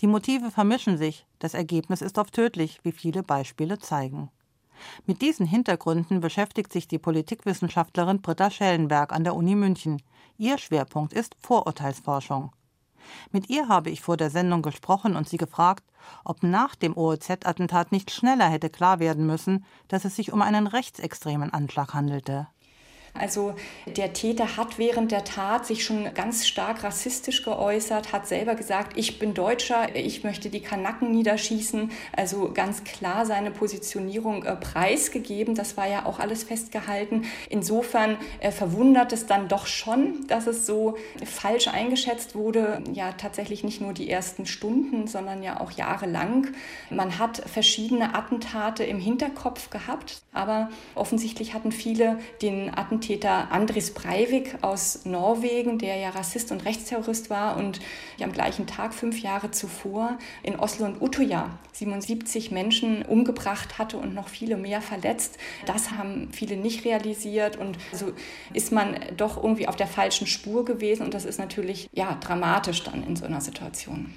Die 0.00 0.06
Motive 0.06 0.50
vermischen 0.50 0.98
sich, 0.98 1.26
das 1.38 1.54
Ergebnis 1.54 2.02
ist 2.02 2.18
oft 2.18 2.34
tödlich, 2.34 2.80
wie 2.82 2.92
viele 2.92 3.22
Beispiele 3.22 3.78
zeigen. 3.78 4.30
Mit 5.06 5.22
diesen 5.22 5.46
Hintergründen 5.46 6.20
beschäftigt 6.20 6.72
sich 6.72 6.88
die 6.88 6.98
Politikwissenschaftlerin 6.98 8.20
Britta 8.20 8.50
Schellenberg 8.50 9.12
an 9.12 9.24
der 9.24 9.34
Uni 9.34 9.54
München. 9.54 10.02
Ihr 10.38 10.58
Schwerpunkt 10.58 11.12
ist 11.12 11.36
Vorurteilsforschung. 11.38 12.52
Mit 13.30 13.50
ihr 13.50 13.68
habe 13.68 13.90
ich 13.90 14.00
vor 14.00 14.16
der 14.16 14.30
Sendung 14.30 14.62
gesprochen 14.62 15.16
und 15.16 15.28
sie 15.28 15.36
gefragt, 15.36 15.84
ob 16.24 16.42
nach 16.42 16.74
dem 16.74 16.96
OEZ-Attentat 16.96 17.92
nicht 17.92 18.10
schneller 18.10 18.48
hätte 18.48 18.70
klar 18.70 18.98
werden 18.98 19.26
müssen, 19.26 19.64
dass 19.88 20.04
es 20.04 20.16
sich 20.16 20.32
um 20.32 20.42
einen 20.42 20.66
rechtsextremen 20.66 21.52
Anschlag 21.52 21.94
handelte. 21.94 22.48
Also 23.14 23.54
der 23.84 24.14
Täter 24.14 24.56
hat 24.56 24.78
während 24.78 25.12
der 25.12 25.24
Tat 25.24 25.66
sich 25.66 25.84
schon 25.84 26.12
ganz 26.14 26.46
stark 26.46 26.82
rassistisch 26.82 27.42
geäußert, 27.44 28.12
hat 28.12 28.26
selber 28.26 28.54
gesagt, 28.54 28.96
ich 28.96 29.18
bin 29.18 29.34
Deutscher, 29.34 29.94
ich 29.94 30.24
möchte 30.24 30.48
die 30.48 30.60
Kanaken 30.60 31.10
niederschießen. 31.10 31.90
Also 32.16 32.50
ganz 32.54 32.84
klar 32.84 33.26
seine 33.26 33.50
Positionierung 33.50 34.44
äh, 34.44 34.56
preisgegeben. 34.56 35.54
Das 35.54 35.76
war 35.76 35.86
ja 35.86 36.06
auch 36.06 36.20
alles 36.20 36.44
festgehalten. 36.44 37.26
Insofern 37.50 38.16
äh, 38.40 38.50
verwundert 38.50 39.12
es 39.12 39.26
dann 39.26 39.46
doch 39.46 39.66
schon, 39.66 40.26
dass 40.28 40.46
es 40.46 40.64
so 40.64 40.96
falsch 41.24 41.68
eingeschätzt 41.68 42.34
wurde. 42.34 42.82
Ja, 42.94 43.12
tatsächlich 43.12 43.62
nicht 43.62 43.82
nur 43.82 43.92
die 43.92 44.08
ersten 44.08 44.46
Stunden, 44.46 45.06
sondern 45.06 45.42
ja 45.42 45.60
auch 45.60 45.72
jahrelang. 45.72 46.48
Man 46.88 47.18
hat 47.18 47.36
verschiedene 47.36 48.14
Attentate 48.14 48.84
im 48.84 48.98
Hinterkopf 48.98 49.68
gehabt, 49.68 50.22
aber 50.32 50.70
offensichtlich 50.94 51.52
hatten 51.52 51.72
viele 51.72 52.18
den 52.40 52.70
Attentat 52.74 53.01
Attentäter 53.02 53.50
Andris 53.50 53.90
Breivik 53.90 54.58
aus 54.60 55.04
Norwegen, 55.04 55.76
der 55.76 55.96
ja 55.96 56.10
Rassist 56.10 56.52
und 56.52 56.64
Rechtsterrorist 56.64 57.30
war 57.30 57.56
und 57.56 57.80
am 58.22 58.30
gleichen 58.30 58.68
Tag, 58.68 58.94
fünf 58.94 59.20
Jahre 59.20 59.50
zuvor, 59.50 60.18
in 60.44 60.54
Oslo 60.54 60.86
und 60.86 61.02
Utøya 61.02 61.50
77 61.72 62.52
Menschen 62.52 63.02
umgebracht 63.02 63.80
hatte 63.80 63.96
und 63.96 64.14
noch 64.14 64.28
viele 64.28 64.56
mehr 64.56 64.80
verletzt. 64.80 65.36
Das 65.66 65.90
haben 65.90 66.28
viele 66.30 66.56
nicht 66.56 66.84
realisiert 66.84 67.56
und 67.56 67.76
so 67.90 68.12
ist 68.54 68.70
man 68.70 68.94
doch 69.16 69.42
irgendwie 69.42 69.66
auf 69.66 69.74
der 69.74 69.88
falschen 69.88 70.28
Spur 70.28 70.64
gewesen 70.64 71.02
und 71.04 71.12
das 71.12 71.24
ist 71.24 71.40
natürlich 71.40 71.90
ja 71.92 72.16
dramatisch 72.20 72.84
dann 72.84 73.02
in 73.02 73.16
so 73.16 73.24
einer 73.24 73.40
Situation. 73.40 74.14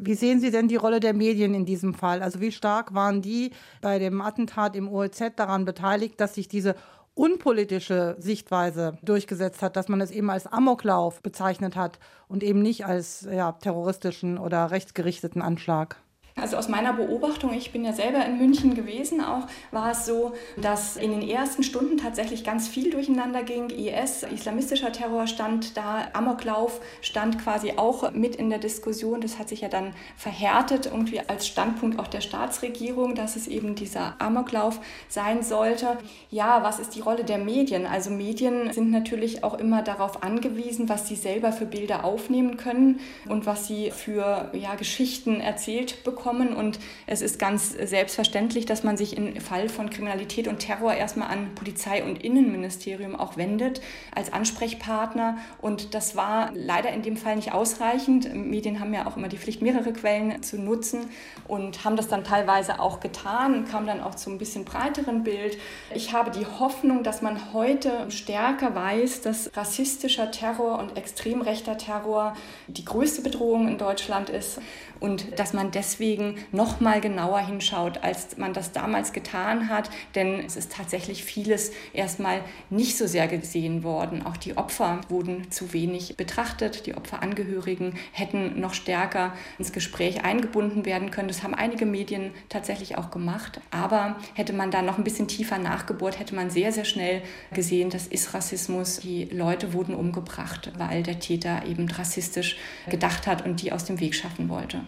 Wie 0.00 0.14
sehen 0.14 0.38
Sie 0.38 0.50
denn 0.50 0.68
die 0.68 0.76
Rolle 0.76 1.00
der 1.00 1.14
Medien 1.14 1.54
in 1.54 1.64
diesem 1.64 1.94
Fall? 1.94 2.22
Also 2.22 2.40
wie 2.40 2.52
stark 2.52 2.94
waren 2.94 3.20
die 3.20 3.50
bei 3.80 3.98
dem 3.98 4.20
Attentat 4.20 4.76
im 4.76 4.86
OEZ 4.86 5.32
daran 5.34 5.64
beteiligt, 5.64 6.20
dass 6.20 6.36
sich 6.36 6.46
diese 6.46 6.76
unpolitische 7.18 8.16
Sichtweise 8.18 8.96
durchgesetzt 9.02 9.60
hat, 9.60 9.76
dass 9.76 9.88
man 9.88 10.00
es 10.00 10.12
eben 10.12 10.30
als 10.30 10.46
Amoklauf 10.46 11.20
bezeichnet 11.20 11.74
hat 11.74 11.98
und 12.28 12.44
eben 12.44 12.62
nicht 12.62 12.86
als 12.86 13.26
ja, 13.30 13.52
terroristischen 13.52 14.38
oder 14.38 14.70
rechtsgerichteten 14.70 15.42
Anschlag. 15.42 15.96
Also 16.40 16.56
aus 16.56 16.68
meiner 16.68 16.92
Beobachtung, 16.92 17.52
ich 17.52 17.72
bin 17.72 17.84
ja 17.84 17.92
selber 17.92 18.24
in 18.24 18.38
München 18.38 18.74
gewesen 18.74 19.20
auch, 19.20 19.46
war 19.70 19.90
es 19.90 20.06
so, 20.06 20.32
dass 20.56 20.96
in 20.96 21.10
den 21.10 21.28
ersten 21.28 21.62
Stunden 21.62 21.98
tatsächlich 21.98 22.44
ganz 22.44 22.68
viel 22.68 22.90
durcheinander 22.90 23.42
ging. 23.42 23.70
IS, 23.70 24.22
islamistischer 24.22 24.92
Terror 24.92 25.26
stand 25.26 25.76
da, 25.76 26.08
Amoklauf 26.12 26.80
stand 27.00 27.38
quasi 27.38 27.74
auch 27.76 28.12
mit 28.12 28.36
in 28.36 28.50
der 28.50 28.58
Diskussion. 28.58 29.20
Das 29.20 29.38
hat 29.38 29.48
sich 29.48 29.62
ja 29.62 29.68
dann 29.68 29.92
verhärtet 30.16 30.86
irgendwie 30.86 31.20
als 31.20 31.46
Standpunkt 31.46 31.98
auch 31.98 32.08
der 32.08 32.20
Staatsregierung, 32.20 33.14
dass 33.14 33.36
es 33.36 33.46
eben 33.46 33.74
dieser 33.74 34.14
Amoklauf 34.20 34.80
sein 35.08 35.42
sollte. 35.42 35.98
Ja, 36.30 36.62
was 36.62 36.78
ist 36.78 36.94
die 36.94 37.00
Rolle 37.00 37.24
der 37.24 37.38
Medien? 37.38 37.86
Also 37.86 38.10
Medien 38.10 38.72
sind 38.72 38.90
natürlich 38.90 39.44
auch 39.44 39.54
immer 39.54 39.82
darauf 39.82 40.22
angewiesen, 40.22 40.88
was 40.88 41.08
sie 41.08 41.16
selber 41.16 41.52
für 41.52 41.66
Bilder 41.66 42.04
aufnehmen 42.04 42.56
können 42.56 43.00
und 43.28 43.46
was 43.46 43.66
sie 43.66 43.90
für 43.90 44.50
ja, 44.52 44.74
Geschichten 44.74 45.40
erzählt 45.40 46.04
bekommen 46.04 46.27
kommen. 46.28 46.52
Und 46.52 46.78
es 47.06 47.22
ist 47.22 47.38
ganz 47.38 47.70
selbstverständlich, 47.70 48.66
dass 48.66 48.84
man 48.84 48.98
sich 48.98 49.16
im 49.16 49.40
Fall 49.40 49.70
von 49.70 49.88
Kriminalität 49.88 50.46
und 50.46 50.58
Terror 50.58 50.92
erstmal 50.92 51.28
an 51.28 51.54
Polizei 51.54 52.04
und 52.04 52.22
Innenministerium 52.22 53.16
auch 53.16 53.38
wendet 53.38 53.80
als 54.14 54.30
Ansprechpartner. 54.30 55.38
Und 55.62 55.94
das 55.94 56.16
war 56.16 56.50
leider 56.54 56.90
in 56.90 57.00
dem 57.00 57.16
Fall 57.16 57.36
nicht 57.36 57.52
ausreichend. 57.52 58.34
Medien 58.34 58.78
haben 58.78 58.92
ja 58.92 59.06
auch 59.06 59.16
immer 59.16 59.28
die 59.28 59.38
Pflicht, 59.38 59.62
mehrere 59.62 59.94
Quellen 59.94 60.42
zu 60.42 60.58
nutzen 60.58 61.08
und 61.46 61.84
haben 61.84 61.96
das 61.96 62.08
dann 62.08 62.24
teilweise 62.24 62.78
auch 62.78 63.00
getan 63.00 63.54
und 63.54 63.70
kam 63.70 63.86
dann 63.86 64.02
auch 64.02 64.14
zu 64.14 64.28
ein 64.28 64.36
bisschen 64.36 64.66
breiteren 64.66 65.24
Bild. 65.24 65.56
Ich 65.94 66.12
habe 66.12 66.30
die 66.30 66.44
Hoffnung, 66.44 67.04
dass 67.04 67.22
man 67.22 67.54
heute 67.54 68.10
stärker 68.10 68.74
weiß, 68.74 69.22
dass 69.22 69.56
rassistischer 69.56 70.30
Terror 70.30 70.78
und 70.78 70.98
extrem 70.98 71.40
rechter 71.40 71.78
Terror 71.78 72.34
die 72.66 72.84
größte 72.84 73.22
Bedrohung 73.22 73.66
in 73.66 73.78
Deutschland 73.78 74.28
ist 74.28 74.60
und 75.00 75.38
dass 75.38 75.52
man 75.52 75.70
deswegen 76.18 76.36
noch 76.52 76.80
mal 76.80 77.00
genauer 77.00 77.40
hinschaut, 77.40 78.02
als 78.02 78.36
man 78.36 78.52
das 78.52 78.72
damals 78.72 79.12
getan 79.12 79.68
hat, 79.68 79.90
denn 80.14 80.44
es 80.44 80.56
ist 80.56 80.72
tatsächlich 80.72 81.24
vieles 81.24 81.72
erstmal 81.92 82.40
nicht 82.70 82.96
so 82.96 83.06
sehr 83.06 83.28
gesehen 83.28 83.82
worden. 83.82 84.24
Auch 84.24 84.36
die 84.36 84.56
Opfer 84.56 85.00
wurden 85.08 85.50
zu 85.50 85.72
wenig 85.72 86.16
betrachtet, 86.16 86.86
die 86.86 86.94
Opferangehörigen 86.94 87.94
hätten 88.12 88.60
noch 88.60 88.74
stärker 88.74 89.32
ins 89.58 89.72
Gespräch 89.72 90.24
eingebunden 90.24 90.84
werden 90.84 91.10
können. 91.10 91.28
Das 91.28 91.42
haben 91.42 91.54
einige 91.54 91.86
Medien 91.86 92.32
tatsächlich 92.48 92.98
auch 92.98 93.10
gemacht, 93.10 93.60
aber 93.70 94.16
hätte 94.34 94.52
man 94.52 94.70
da 94.70 94.82
noch 94.82 94.98
ein 94.98 95.04
bisschen 95.04 95.28
tiefer 95.28 95.58
nachgebohrt, 95.58 96.18
hätte 96.18 96.34
man 96.34 96.50
sehr 96.50 96.72
sehr 96.72 96.84
schnell 96.84 97.22
gesehen, 97.52 97.90
das 97.90 98.06
ist 98.06 98.34
Rassismus. 98.34 99.00
Die 99.00 99.24
Leute 99.24 99.72
wurden 99.72 99.94
umgebracht, 99.94 100.72
weil 100.76 101.02
der 101.02 101.20
Täter 101.20 101.64
eben 101.66 101.88
rassistisch 101.90 102.56
gedacht 102.88 103.26
hat 103.26 103.44
und 103.44 103.62
die 103.62 103.72
aus 103.72 103.84
dem 103.84 104.00
Weg 104.00 104.14
schaffen 104.14 104.48
wollte. 104.48 104.80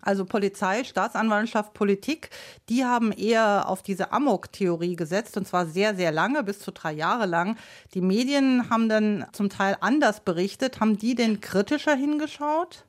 Also 0.00 0.24
Polizei, 0.24 0.84
Staatsanwaltschaft, 0.84 1.74
Politik, 1.74 2.30
die 2.68 2.84
haben 2.84 3.12
eher 3.12 3.68
auf 3.68 3.82
diese 3.82 4.12
Amok-Theorie 4.12 4.96
gesetzt 4.96 5.36
und 5.36 5.46
zwar 5.46 5.66
sehr, 5.66 5.94
sehr 5.94 6.12
lange, 6.12 6.42
bis 6.42 6.60
zu 6.60 6.72
drei 6.72 6.92
Jahre 6.92 7.26
lang. 7.26 7.56
Die 7.94 8.00
Medien 8.00 8.70
haben 8.70 8.88
dann 8.88 9.26
zum 9.32 9.48
Teil 9.48 9.76
anders 9.80 10.20
berichtet. 10.20 10.80
Haben 10.80 10.98
die 10.98 11.14
denn 11.14 11.40
kritischer 11.40 11.94
hingeschaut? 11.94 12.84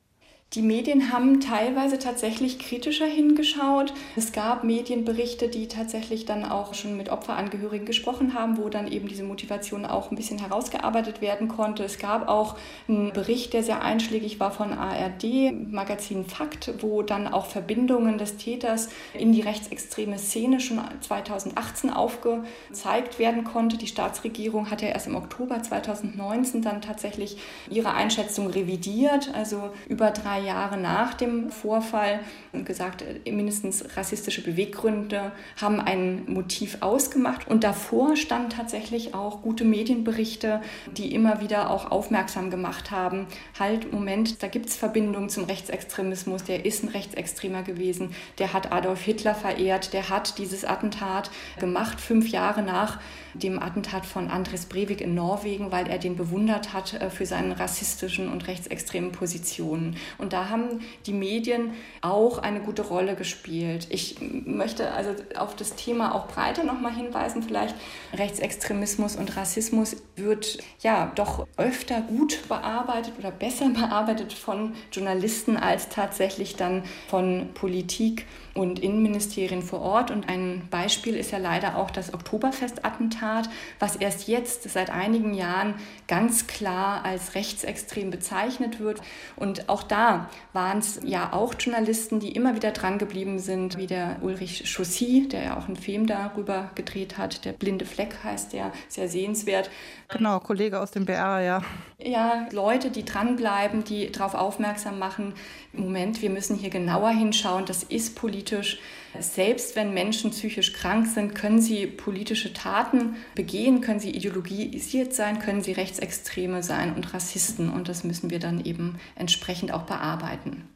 Die 0.54 0.62
Medien 0.62 1.12
haben 1.12 1.38
teilweise 1.38 2.00
tatsächlich 2.00 2.58
kritischer 2.58 3.06
hingeschaut. 3.06 3.94
Es 4.16 4.32
gab 4.32 4.64
Medienberichte, 4.64 5.46
die 5.46 5.68
tatsächlich 5.68 6.24
dann 6.24 6.44
auch 6.44 6.74
schon 6.74 6.96
mit 6.96 7.08
Opferangehörigen 7.08 7.86
gesprochen 7.86 8.34
haben, 8.34 8.58
wo 8.58 8.68
dann 8.68 8.90
eben 8.90 9.06
diese 9.06 9.22
Motivation 9.22 9.84
auch 9.84 10.10
ein 10.10 10.16
bisschen 10.16 10.40
herausgearbeitet 10.40 11.20
werden 11.20 11.46
konnte. 11.46 11.84
Es 11.84 12.00
gab 12.00 12.28
auch 12.28 12.56
einen 12.88 13.12
Bericht, 13.12 13.52
der 13.52 13.62
sehr 13.62 13.82
einschlägig 13.82 14.40
war 14.40 14.50
von 14.50 14.72
ARD, 14.72 15.52
Magazin 15.70 16.24
Fakt, 16.24 16.82
wo 16.82 17.02
dann 17.02 17.28
auch 17.28 17.46
Verbindungen 17.46 18.18
des 18.18 18.36
Täters 18.36 18.88
in 19.14 19.30
die 19.30 19.42
rechtsextreme 19.42 20.18
Szene 20.18 20.58
schon 20.58 20.80
2018 21.00 21.90
aufgezeigt 21.90 23.20
werden 23.20 23.44
konnte. 23.44 23.78
Die 23.78 23.86
Staatsregierung 23.86 24.68
hat 24.68 24.82
ja 24.82 24.88
erst 24.88 25.06
im 25.06 25.14
Oktober 25.14 25.62
2019 25.62 26.60
dann 26.60 26.82
tatsächlich 26.82 27.36
ihre 27.70 27.94
Einschätzung 27.94 28.48
revidiert, 28.48 29.32
also 29.32 29.70
über 29.88 30.10
drei 30.10 30.39
Jahre 30.44 30.76
nach 30.76 31.14
dem 31.14 31.50
Vorfall 31.50 32.20
und 32.52 32.66
gesagt, 32.66 33.02
äh, 33.02 33.30
mindestens 33.30 33.96
rassistische 33.96 34.42
Beweggründe 34.42 35.32
haben 35.60 35.80
ein 35.80 36.24
Motiv 36.26 36.78
ausgemacht. 36.80 37.48
Und 37.48 37.64
davor 37.64 38.16
standen 38.16 38.50
tatsächlich 38.50 39.14
auch 39.14 39.42
gute 39.42 39.64
Medienberichte, 39.64 40.60
die 40.96 41.14
immer 41.14 41.40
wieder 41.40 41.70
auch 41.70 41.90
aufmerksam 41.90 42.50
gemacht 42.50 42.90
haben, 42.90 43.26
halt, 43.58 43.92
Moment, 43.92 44.42
da 44.42 44.48
gibt 44.48 44.66
es 44.66 44.76
Verbindungen 44.76 45.28
zum 45.28 45.44
Rechtsextremismus, 45.44 46.44
der 46.44 46.64
ist 46.64 46.82
ein 46.82 46.88
Rechtsextremer 46.88 47.62
gewesen, 47.62 48.14
der 48.38 48.52
hat 48.52 48.72
Adolf 48.72 49.02
Hitler 49.02 49.34
verehrt, 49.34 49.92
der 49.92 50.08
hat 50.08 50.38
dieses 50.38 50.64
Attentat 50.64 51.30
gemacht, 51.58 52.00
fünf 52.00 52.28
Jahre 52.28 52.62
nach 52.62 52.98
dem 53.34 53.62
Attentat 53.62 54.06
von 54.06 54.28
Andres 54.28 54.66
Breivik 54.66 55.00
in 55.00 55.14
Norwegen, 55.14 55.70
weil 55.70 55.86
er 55.86 55.98
den 55.98 56.16
bewundert 56.16 56.72
hat 56.72 56.94
äh, 56.94 57.10
für 57.10 57.26
seine 57.26 57.58
rassistischen 57.58 58.30
und 58.30 58.46
rechtsextremen 58.46 59.12
Positionen. 59.12 59.96
Und 60.18 60.29
da 60.32 60.48
haben 60.48 60.80
die 61.06 61.12
Medien 61.12 61.72
auch 62.00 62.38
eine 62.38 62.60
gute 62.60 62.82
Rolle 62.82 63.14
gespielt. 63.14 63.86
Ich 63.90 64.16
möchte 64.20 64.92
also 64.92 65.14
auf 65.36 65.56
das 65.56 65.74
Thema 65.74 66.14
auch 66.14 66.26
breiter 66.28 66.64
nochmal 66.64 66.94
hinweisen. 66.94 67.42
Vielleicht 67.42 67.74
Rechtsextremismus 68.14 69.16
und 69.16 69.36
Rassismus 69.36 69.96
wird 70.16 70.58
ja 70.80 71.12
doch 71.14 71.46
öfter 71.56 72.00
gut 72.00 72.48
bearbeitet 72.48 73.14
oder 73.18 73.30
besser 73.30 73.68
bearbeitet 73.74 74.32
von 74.32 74.74
Journalisten 74.92 75.56
als 75.56 75.88
tatsächlich 75.88 76.56
dann 76.56 76.84
von 77.08 77.50
Politik 77.54 78.26
und 78.54 78.78
Innenministerien 78.80 79.62
vor 79.62 79.80
Ort. 79.80 80.10
Und 80.10 80.28
ein 80.28 80.66
Beispiel 80.70 81.16
ist 81.16 81.30
ja 81.30 81.38
leider 81.38 81.76
auch 81.76 81.90
das 81.90 82.12
Oktoberfest-Attentat, 82.14 83.48
was 83.78 83.96
erst 83.96 84.28
jetzt 84.28 84.68
seit 84.68 84.90
einigen 84.90 85.34
Jahren 85.34 85.74
ganz 86.08 86.46
klar 86.46 87.04
als 87.04 87.34
rechtsextrem 87.34 88.10
bezeichnet 88.10 88.80
wird. 88.80 89.00
Und 89.36 89.68
auch 89.68 89.82
da 89.82 90.19
waren 90.52 90.78
es 90.78 91.00
ja 91.04 91.32
auch 91.32 91.54
Journalisten, 91.58 92.20
die 92.20 92.32
immer 92.32 92.54
wieder 92.54 92.70
dran 92.72 92.98
geblieben 92.98 93.38
sind, 93.38 93.76
wie 93.76 93.86
der 93.86 94.16
Ulrich 94.22 94.64
Chaussy, 94.66 95.28
der 95.28 95.42
ja 95.42 95.58
auch 95.58 95.66
einen 95.66 95.76
Film 95.76 96.06
darüber 96.06 96.70
gedreht 96.74 97.18
hat. 97.18 97.44
Der 97.44 97.52
blinde 97.52 97.84
Fleck 97.84 98.16
heißt 98.24 98.52
der, 98.52 98.72
sehr 98.88 99.08
sehenswert. 99.08 99.70
Genau, 100.08 100.40
Kollege 100.40 100.80
aus 100.80 100.90
dem 100.90 101.04
BR, 101.04 101.40
ja. 101.40 101.62
Ja, 101.98 102.46
Leute, 102.50 102.90
die 102.90 103.04
dranbleiben, 103.04 103.84
die 103.84 104.10
darauf 104.10 104.34
aufmerksam 104.34 104.98
machen, 104.98 105.34
Moment, 105.72 106.22
wir 106.22 106.30
müssen 106.30 106.56
hier 106.56 106.70
genauer 106.70 107.10
hinschauen, 107.10 107.64
das 107.66 107.82
ist 107.84 108.16
politisch. 108.16 108.80
Selbst 109.18 109.74
wenn 109.74 109.92
Menschen 109.92 110.30
psychisch 110.30 110.72
krank 110.72 111.06
sind, 111.06 111.34
können 111.34 111.60
sie 111.60 111.86
politische 111.86 112.52
Taten 112.52 113.16
begehen, 113.34 113.80
können 113.80 113.98
sie 113.98 114.10
ideologisiert 114.10 115.12
sein, 115.12 115.40
können 115.40 115.62
sie 115.62 115.72
Rechtsextreme 115.72 116.62
sein 116.62 116.94
und 116.94 117.12
Rassisten. 117.12 117.70
Und 117.70 117.88
das 117.88 118.04
müssen 118.04 118.30
wir 118.30 118.38
dann 118.38 118.64
eben 118.64 118.98
entsprechend 119.16 119.72
auch 119.72 119.82
bearbeiten. 119.82 120.68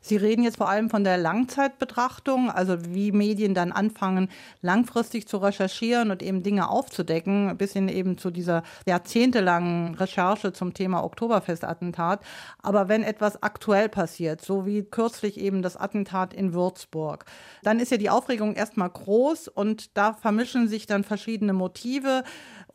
Sie 0.00 0.16
reden 0.16 0.42
jetzt 0.42 0.58
vor 0.58 0.68
allem 0.68 0.90
von 0.90 1.04
der 1.04 1.18
Langzeitbetrachtung, 1.18 2.50
also 2.50 2.76
wie 2.94 3.12
Medien 3.12 3.54
dann 3.54 3.72
anfangen, 3.72 4.28
langfristig 4.62 5.26
zu 5.26 5.38
recherchieren 5.38 6.10
und 6.10 6.22
eben 6.22 6.42
Dinge 6.42 6.68
aufzudecken, 6.68 7.56
bis 7.56 7.72
hin 7.72 7.88
eben 7.88 8.18
zu 8.18 8.30
dieser 8.30 8.62
jahrzehntelangen 8.86 9.94
Recherche 9.94 10.52
zum 10.52 10.74
Thema 10.74 11.04
Oktoberfestattentat. 11.04 12.20
Aber 12.62 12.88
wenn 12.88 13.02
etwas 13.02 13.42
aktuell 13.42 13.88
passiert, 13.88 14.40
so 14.40 14.66
wie 14.66 14.82
kürzlich 14.82 15.38
eben 15.38 15.62
das 15.62 15.76
Attentat 15.76 16.32
in 16.32 16.52
Würzburg, 16.52 17.24
dann 17.62 17.80
ist 17.80 17.90
ja 17.90 17.98
die 17.98 18.10
Aufregung 18.10 18.54
erstmal 18.54 18.90
groß 18.90 19.48
und 19.48 19.96
da 19.96 20.12
vermischen 20.12 20.68
sich 20.68 20.86
dann 20.86 21.04
verschiedene 21.04 21.52
Motive 21.52 22.24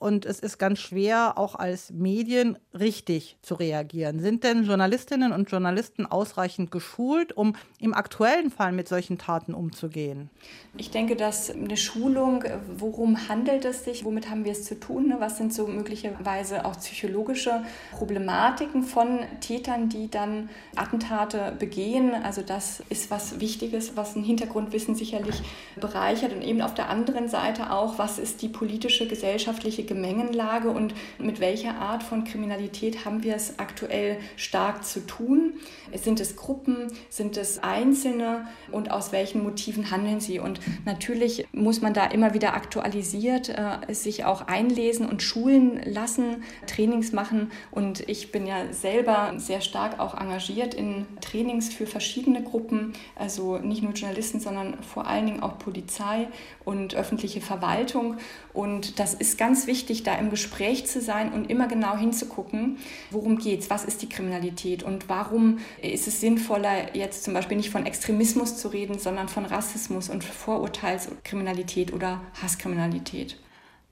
und 0.03 0.25
es 0.25 0.41
ist 0.41 0.57
ganz 0.57 0.79
schwer, 0.79 1.37
auch 1.37 1.55
als 1.55 1.91
Medien 1.91 2.57
richtig 2.77 3.37
zu 3.41 3.55
reagieren. 3.55 4.19
Sind 4.19 4.43
denn 4.43 4.65
Journalistinnen 4.65 5.31
und 5.31 5.49
Journalisten 5.49 6.05
ausreichend 6.05 6.71
geschult, 6.71 7.31
um 7.37 7.55
im 7.79 7.93
aktuellen 7.93 8.51
Fall 8.51 8.73
mit 8.73 8.89
solchen 8.89 9.17
Taten 9.17 9.53
umzugehen? 9.53 10.29
Ich 10.75 10.91
denke, 10.91 11.15
dass 11.15 11.51
eine 11.51 11.77
Schulung, 11.77 12.43
worum 12.75 13.29
handelt 13.29 13.63
es 13.63 13.85
sich, 13.85 14.03
womit 14.03 14.29
haben 14.29 14.43
wir 14.43 14.51
es 14.51 14.65
zu 14.65 14.77
tun, 14.77 15.07
ne? 15.07 15.15
was 15.19 15.37
sind 15.37 15.53
so 15.53 15.67
möglicherweise 15.67 16.65
auch 16.65 16.75
psychologische 16.77 17.63
Problematiken 17.91 18.83
von 18.83 19.19
Tätern, 19.39 19.87
die 19.87 20.09
dann 20.09 20.49
Attentate 20.75 21.55
begehen. 21.57 22.11
Also 22.13 22.41
das 22.41 22.83
ist 22.89 23.09
was 23.09 23.39
Wichtiges, 23.39 23.95
was 23.95 24.17
ein 24.17 24.23
Hintergrundwissen 24.23 24.95
sicherlich 24.95 25.43
bereichert 25.79 26.33
und 26.33 26.41
eben 26.41 26.61
auf 26.61 26.73
der 26.73 26.89
anderen 26.89 27.29
Seite 27.29 27.71
auch, 27.71 27.97
was 27.99 28.19
ist 28.19 28.41
die 28.41 28.49
politische, 28.49 29.07
gesellschaftliche 29.07 29.92
Gemengenlage 29.93 30.69
und 30.69 30.95
mit 31.19 31.39
welcher 31.39 31.75
Art 31.75 32.01
von 32.01 32.23
Kriminalität 32.23 33.05
haben 33.05 33.23
wir 33.23 33.35
es 33.35 33.59
aktuell 33.59 34.17
stark 34.37 34.83
zu 34.83 35.05
tun? 35.05 35.53
Sind 35.93 36.19
es 36.19 36.35
Gruppen? 36.35 36.91
Sind 37.09 37.37
es 37.37 37.61
Einzelne? 37.61 38.47
Und 38.71 38.89
aus 38.89 39.11
welchen 39.11 39.43
Motiven 39.43 39.91
handeln 39.91 40.19
sie? 40.19 40.39
Und 40.39 40.59
natürlich 40.85 41.45
muss 41.51 41.81
man 41.81 41.93
da 41.93 42.05
immer 42.05 42.33
wieder 42.33 42.55
aktualisiert 42.55 43.49
äh, 43.49 43.93
sich 43.93 44.25
auch 44.25 44.47
einlesen 44.47 45.07
und 45.07 45.21
schulen 45.21 45.79
lassen, 45.85 46.43
Trainings 46.65 47.11
machen. 47.11 47.51
Und 47.69 48.09
ich 48.09 48.31
bin 48.31 48.47
ja 48.47 48.73
selber 48.73 49.33
sehr 49.37 49.61
stark 49.61 49.99
auch 49.99 50.19
engagiert 50.19 50.73
in 50.73 51.05
Trainings 51.21 51.71
für 51.71 51.85
verschiedene 51.85 52.41
Gruppen, 52.41 52.93
also 53.15 53.59
nicht 53.59 53.83
nur 53.83 53.93
Journalisten, 53.93 54.39
sondern 54.39 54.81
vor 54.81 55.05
allen 55.05 55.27
Dingen 55.27 55.43
auch 55.43 55.59
Polizei 55.59 56.29
und 56.65 56.95
öffentliche 56.95 57.41
Verwaltung. 57.41 58.17
Und 58.53 58.99
das 58.99 59.13
ist 59.13 59.37
ganz 59.37 59.67
wichtig 59.67 59.82
wichtig, 59.83 60.03
da 60.03 60.15
im 60.15 60.29
Gespräch 60.29 60.85
zu 60.85 61.01
sein 61.01 61.33
und 61.33 61.49
immer 61.49 61.67
genau 61.67 61.97
hinzugucken, 61.97 62.77
worum 63.11 63.37
geht 63.37 63.59
es, 63.59 63.69
was 63.69 63.83
ist 63.83 64.01
die 64.01 64.07
Kriminalität 64.07 64.81
und 64.81 65.09
warum 65.09 65.59
ist 65.81 66.07
es 66.07 66.21
sinnvoller, 66.21 66.95
jetzt 66.95 67.25
zum 67.25 67.33
Beispiel 67.33 67.57
nicht 67.57 67.69
von 67.69 67.85
Extremismus 67.85 68.55
zu 68.55 68.69
reden, 68.69 68.97
sondern 68.97 69.27
von 69.27 69.43
Rassismus 69.43 70.09
und 70.09 70.23
Vorurteilskriminalität 70.23 71.91
oder 71.91 72.21
Hasskriminalität. 72.41 73.37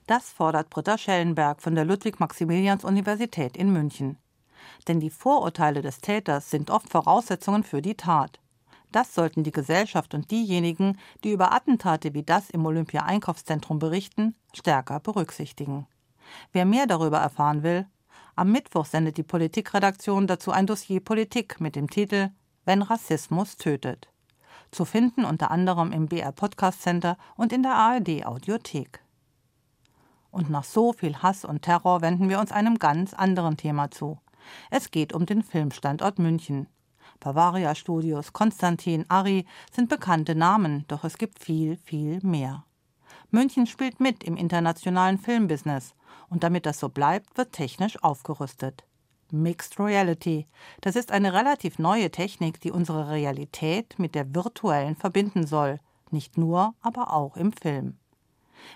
Das 0.08 0.32
fordert 0.32 0.70
Britta 0.70 0.98
Schellenberg 0.98 1.62
von 1.62 1.76
der 1.76 1.84
Ludwig-Maximilians-Universität 1.84 3.58
in 3.58 3.74
München. 3.74 4.18
Denn 4.88 5.02
die 5.02 5.10
Vorurteile 5.10 5.82
des 5.82 6.00
Täters 6.00 6.50
sind 6.50 6.72
oft 6.72 6.90
Voraussetzungen 6.90 7.64
für 7.64 7.82
die 7.82 7.96
Tat. 7.96 8.40
Das 8.92 9.16
sollten 9.16 9.44
die 9.44 9.52
Gesellschaft 9.52 10.14
und 10.14 10.32
diejenigen, 10.32 10.98
die 11.24 11.32
über 11.32 11.54
Attentate 11.54 12.14
wie 12.14 12.24
das 12.24 12.50
im 12.50 12.66
Olympia-Einkaufszentrum 12.66 13.80
berichten, 13.80 14.36
stärker 14.54 15.00
berücksichtigen. 15.00 15.88
Wer 16.52 16.66
mehr 16.66 16.88
darüber 16.88 17.20
erfahren 17.20 17.64
will, 17.64 17.86
am 18.36 18.52
Mittwoch 18.52 18.86
sendet 18.86 19.18
die 19.18 19.24
Politikredaktion 19.24 20.28
dazu 20.28 20.52
ein 20.52 20.68
Dossier 20.68 21.00
Politik 21.00 21.60
mit 21.60 21.76
dem 21.76 21.90
Titel 21.90 22.32
Wenn 22.66 22.82
Rassismus 22.82 23.58
tötet. 23.58 24.10
Zu 24.72 24.86
finden 24.86 25.26
unter 25.26 25.52
anderem 25.52 25.92
im 25.92 26.08
BR 26.08 26.32
Podcast 26.32 26.82
Center 26.82 27.18
und 27.36 27.52
in 27.52 27.64
der 27.64 27.76
ARD 27.76 28.26
Audiothek. 28.26 29.02
Und 30.32 30.50
nach 30.50 30.64
so 30.64 30.94
viel 30.94 31.18
Hass 31.18 31.44
und 31.44 31.62
Terror 31.62 32.02
wenden 32.02 32.30
wir 32.30 32.40
uns 32.40 32.54
einem 32.54 32.80
ganz 32.80 33.14
anderen 33.14 33.58
Thema 33.58 33.92
zu. 33.92 34.18
Es 34.70 34.92
geht 34.92 35.14
um 35.14 35.26
den 35.26 35.44
Filmstandort 35.44 36.20
München. 36.20 36.68
Bavaria 37.22 37.76
Studios, 37.76 38.34
Konstantin, 38.34 39.06
Ari 39.08 39.46
sind 39.72 39.90
bekannte 39.90 40.34
Namen, 40.34 40.86
doch 40.88 41.04
es 41.04 41.20
gibt 41.20 41.38
viel, 41.38 41.78
viel 41.78 42.20
mehr. 42.24 42.66
München 43.30 43.68
spielt 43.68 44.00
mit 44.00 44.24
im 44.24 44.36
internationalen 44.36 45.20
Filmbusiness 45.20 45.94
und 46.30 46.44
damit 46.44 46.66
das 46.66 46.80
so 46.80 46.90
bleibt, 46.90 47.38
wird 47.38 47.54
technisch 47.54 48.04
aufgerüstet. 48.04 48.84
Mixed 49.32 49.80
Reality. 49.80 50.48
Das 50.82 50.96
ist 50.96 51.12
eine 51.12 51.32
relativ 51.32 51.78
neue 51.78 52.10
Technik, 52.10 52.60
die 52.60 52.72
unsere 52.72 53.10
Realität 53.12 54.00
mit 54.00 54.16
der 54.16 54.34
virtuellen 54.34 54.96
verbinden 54.96 55.46
soll. 55.46 55.80
Nicht 56.10 56.40
nur, 56.40 56.74
aber 56.82 57.14
auch 57.14 57.38
im 57.38 57.54
Film. 57.54 57.98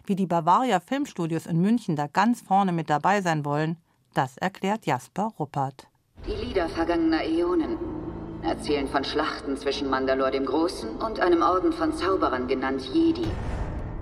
Wie 0.05 0.15
die 0.15 0.27
Bavaria 0.27 0.79
Filmstudios 0.79 1.47
in 1.47 1.61
München 1.61 1.95
da 1.95 2.05
ganz 2.07 2.41
vorne 2.41 2.71
mit 2.71 2.91
dabei 2.91 3.21
sein 3.21 3.43
wollen, 3.43 3.77
das 4.13 4.37
erklärt 4.37 4.85
Jasper 4.85 5.33
Ruppert. 5.39 5.87
Die 6.25 6.45
Lieder 6.45 6.69
vergangener 6.69 7.23
Äonen 7.23 8.04
erzählen 8.45 8.87
von 8.87 9.03
Schlachten 9.03 9.57
zwischen 9.57 9.89
Mandalore 9.89 10.31
dem 10.31 10.45
Großen 10.45 10.89
und 10.97 11.19
einem 11.19 11.41
Orden 11.41 11.73
von 11.73 11.93
Zauberern 11.93 12.47
genannt 12.47 12.81
Jedi. 12.93 13.25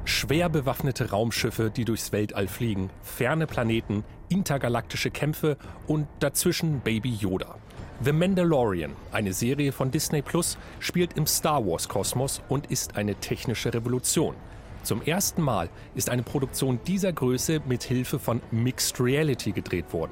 Schwer 0.06 0.50
bewaffnete 0.50 1.12
Raumschiffe, 1.12 1.72
die 1.72 1.86
durchs 1.86 2.12
Weltall 2.12 2.48
fliegen, 2.48 2.90
ferne 3.02 3.48
Planeten, 3.48 4.04
intergalaktische 4.28 5.12
Kämpfe 5.12 5.58
und 5.88 6.08
dazwischen 6.20 6.82
Baby 6.82 7.12
Yoda. 7.12 7.56
The 8.04 8.12
Mandalorian, 8.12 8.92
eine 9.14 9.32
Serie 9.32 9.72
von 9.72 9.92
Disney 9.92 10.22
Plus, 10.22 10.58
spielt 10.80 11.14
im 11.14 11.26
Star 11.26 11.66
Wars 11.66 11.88
Kosmos 11.88 12.42
und 12.50 12.70
ist 12.70 12.98
eine 12.98 13.16
technische 13.16 13.74
Revolution. 13.74 14.36
Zum 14.84 15.02
ersten 15.02 15.42
Mal 15.42 15.70
ist 15.96 16.10
eine 16.10 16.24
Produktion 16.24 16.80
dieser 16.86 17.14
Größe 17.14 17.62
mit 17.66 17.84
Hilfe 17.84 18.20
von 18.20 18.42
Mixed 18.52 19.00
Reality 19.00 19.54
gedreht 19.54 19.94
worden. 19.94 20.12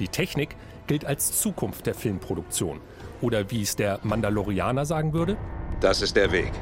Die 0.00 0.08
Technik 0.08 0.56
gilt 0.88 1.04
als 1.04 1.40
Zukunft 1.40 1.86
der 1.86 1.94
Filmproduktion 1.94 2.80
oder 3.20 3.50
wie 3.50 3.62
es 3.62 3.76
der 3.76 4.00
Mandalorianer 4.02 4.84
sagen 4.84 5.12
würde? 5.12 5.36
Das 5.80 6.02
ist 6.02 6.16
der 6.16 6.32
Weg. 6.32 6.52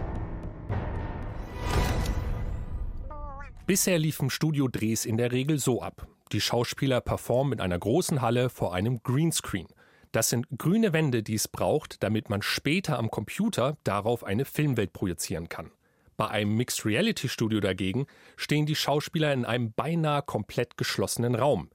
Bisher 3.67 3.99
liefen 3.99 4.31
Studiodrehs 4.31 5.05
in 5.05 5.17
der 5.19 5.31
Regel 5.31 5.59
so 5.59 5.83
ab. 5.83 6.07
Die 6.33 6.41
Schauspieler 6.41 7.01
performen 7.01 7.55
in 7.55 7.61
einer 7.61 7.79
großen 7.79 8.23
Halle 8.23 8.49
vor 8.49 8.75
einem 8.75 9.03
Greenscreen. 9.03 9.67
Das 10.13 10.31
sind 10.31 10.47
grüne 10.57 10.93
Wände, 10.93 11.23
die 11.23 11.35
es 11.35 11.49
braucht, 11.49 12.03
damit 12.03 12.31
man 12.31 12.41
später 12.41 12.99
am 12.99 13.11
Computer 13.11 13.77
darauf 13.85 14.25
eine 14.25 14.45
Filmwelt 14.45 14.93
projizieren 14.93 15.49
kann. 15.49 15.71
Bei 16.17 16.29
einem 16.29 16.57
Mixed 16.57 16.85
Reality 16.85 17.29
Studio 17.29 17.61
dagegen 17.61 18.07
stehen 18.37 18.67
die 18.67 18.75
Schauspieler 18.75 19.33
in 19.33 19.45
einem 19.45 19.73
beinahe 19.73 20.23
komplett 20.23 20.77
geschlossenen 20.77 21.35
Raum. 21.35 21.71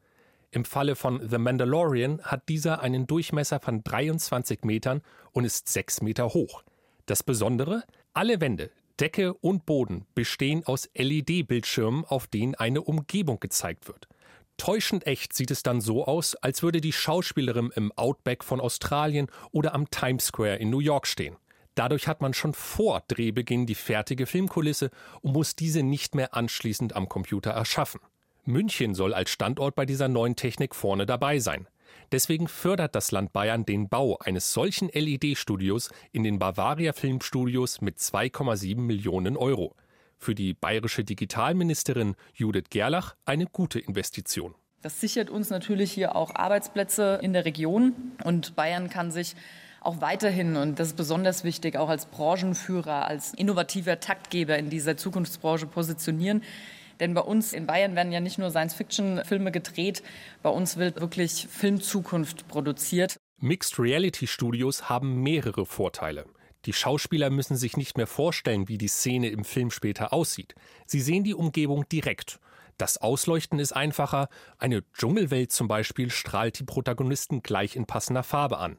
Im 0.53 0.65
Falle 0.65 0.95
von 0.95 1.27
The 1.27 1.39
Mandalorian 1.39 2.21
hat 2.21 2.47
dieser 2.47 2.81
einen 2.81 3.07
Durchmesser 3.07 3.59
von 3.59 3.83
23 3.83 4.63
Metern 4.65 5.01
und 5.31 5.45
ist 5.45 5.67
6 5.67 6.03
Meter 6.03 6.35
hoch. 6.35 6.61
Das 7.07 7.23
Besondere? 7.23 7.83
Alle 8.13 8.39
Wände, 8.39 8.69
Decke 8.99 9.33
und 9.33 9.65
Boden 9.65 10.05
bestehen 10.13 10.63
aus 10.63 10.91
LED-Bildschirmen, 10.93 12.05
auf 12.05 12.27
denen 12.27 12.53
eine 12.53 12.83
Umgebung 12.83 13.39
gezeigt 13.39 13.87
wird. 13.87 14.07
Täuschend 14.57 15.07
echt 15.07 15.33
sieht 15.33 15.49
es 15.49 15.63
dann 15.63 15.81
so 15.81 16.05
aus, 16.05 16.35
als 16.35 16.61
würde 16.61 16.81
die 16.81 16.93
Schauspielerin 16.93 17.71
im 17.75 17.91
Outback 17.93 18.43
von 18.43 18.61
Australien 18.61 19.29
oder 19.49 19.73
am 19.73 19.89
Times 19.89 20.27
Square 20.27 20.57
in 20.57 20.69
New 20.69 20.81
York 20.81 21.07
stehen. 21.07 21.35
Dadurch 21.73 22.07
hat 22.07 22.21
man 22.21 22.35
schon 22.35 22.53
vor 22.53 23.01
Drehbeginn 23.07 23.65
die 23.65 23.73
fertige 23.73 24.27
Filmkulisse 24.27 24.91
und 25.21 25.33
muss 25.33 25.55
diese 25.55 25.81
nicht 25.81 26.13
mehr 26.13 26.35
anschließend 26.35 26.95
am 26.95 27.09
Computer 27.09 27.49
erschaffen. 27.49 28.01
München 28.45 28.93
soll 28.95 29.13
als 29.13 29.29
Standort 29.29 29.75
bei 29.75 29.85
dieser 29.85 30.07
neuen 30.07 30.35
Technik 30.35 30.75
vorne 30.75 31.05
dabei 31.05 31.39
sein. 31.39 31.67
Deswegen 32.11 32.47
fördert 32.47 32.95
das 32.95 33.11
Land 33.11 33.33
Bayern 33.33 33.65
den 33.65 33.89
Bau 33.89 34.17
eines 34.19 34.53
solchen 34.53 34.89
LED-Studios 34.89 35.89
in 36.11 36.23
den 36.23 36.39
Bavaria 36.39 36.93
Filmstudios 36.93 37.81
mit 37.81 37.97
2,7 37.97 38.77
Millionen 38.77 39.37
Euro. 39.37 39.75
Für 40.19 40.35
die 40.35 40.53
bayerische 40.53 41.03
Digitalministerin 41.03 42.15
Judith 42.33 42.65
Gerlach 42.69 43.15
eine 43.25 43.45
gute 43.45 43.79
Investition. 43.79 44.55
Das 44.81 44.99
sichert 44.99 45.29
uns 45.29 45.49
natürlich 45.49 45.91
hier 45.91 46.15
auch 46.15 46.35
Arbeitsplätze 46.35 47.19
in 47.21 47.33
der 47.33 47.45
Region 47.45 47.93
und 48.23 48.55
Bayern 48.55 48.89
kann 48.89 49.11
sich 49.11 49.35
auch 49.81 50.01
weiterhin, 50.01 50.55
und 50.55 50.79
das 50.79 50.89
ist 50.89 50.97
besonders 50.97 51.43
wichtig, 51.43 51.77
auch 51.77 51.89
als 51.89 52.05
Branchenführer, 52.05 53.05
als 53.05 53.33
innovativer 53.33 53.99
Taktgeber 53.99 54.57
in 54.57 54.69
dieser 54.69 54.97
Zukunftsbranche 54.97 55.67
positionieren. 55.67 56.41
Denn 57.03 57.15
bei 57.15 57.21
uns 57.21 57.51
in 57.51 57.67
Bayern 57.67 57.97
werden 57.97 58.13
ja 58.13 58.21
nicht 58.21 58.37
nur 58.37 58.49
Science-Fiction-Filme 58.49 59.51
gedreht, 59.51 60.03
bei 60.41 60.49
uns 60.49 60.77
wird 60.77 61.01
wirklich 61.01 61.49
Filmzukunft 61.51 62.47
produziert. 62.47 63.17
Mixed 63.41 63.77
Reality 63.77 64.25
Studios 64.25 64.87
haben 64.87 65.21
mehrere 65.21 65.65
Vorteile. 65.65 66.23
Die 66.63 66.71
Schauspieler 66.71 67.29
müssen 67.29 67.57
sich 67.57 67.75
nicht 67.75 67.97
mehr 67.97 68.07
vorstellen, 68.07 68.69
wie 68.69 68.77
die 68.77 68.87
Szene 68.87 69.27
im 69.27 69.43
Film 69.43 69.69
später 69.69 70.13
aussieht. 70.13 70.55
Sie 70.85 71.01
sehen 71.01 71.25
die 71.25 71.33
Umgebung 71.33 71.89
direkt. 71.89 72.39
Das 72.77 72.95
Ausleuchten 72.95 73.59
ist 73.59 73.73
einfacher. 73.73 74.29
Eine 74.57 74.83
Dschungelwelt 74.93 75.51
zum 75.51 75.67
Beispiel 75.67 76.09
strahlt 76.09 76.57
die 76.57 76.63
Protagonisten 76.63 77.43
gleich 77.43 77.75
in 77.75 77.85
passender 77.85 78.23
Farbe 78.23 78.59
an. 78.59 78.77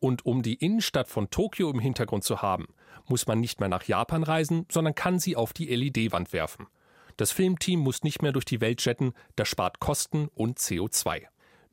Und 0.00 0.26
um 0.26 0.42
die 0.42 0.54
Innenstadt 0.54 1.06
von 1.06 1.30
Tokio 1.30 1.70
im 1.70 1.78
Hintergrund 1.78 2.24
zu 2.24 2.42
haben, 2.42 2.66
muss 3.06 3.28
man 3.28 3.38
nicht 3.38 3.60
mehr 3.60 3.68
nach 3.68 3.84
Japan 3.84 4.24
reisen, 4.24 4.66
sondern 4.72 4.96
kann 4.96 5.20
sie 5.20 5.36
auf 5.36 5.52
die 5.52 5.72
LED-Wand 5.72 6.32
werfen. 6.32 6.66
Das 7.20 7.32
Filmteam 7.32 7.80
muss 7.80 8.02
nicht 8.02 8.22
mehr 8.22 8.32
durch 8.32 8.46
die 8.46 8.62
Welt 8.62 8.82
jetten, 8.82 9.12
das 9.36 9.46
spart 9.46 9.78
Kosten 9.78 10.28
und 10.34 10.58
CO2. 10.58 11.24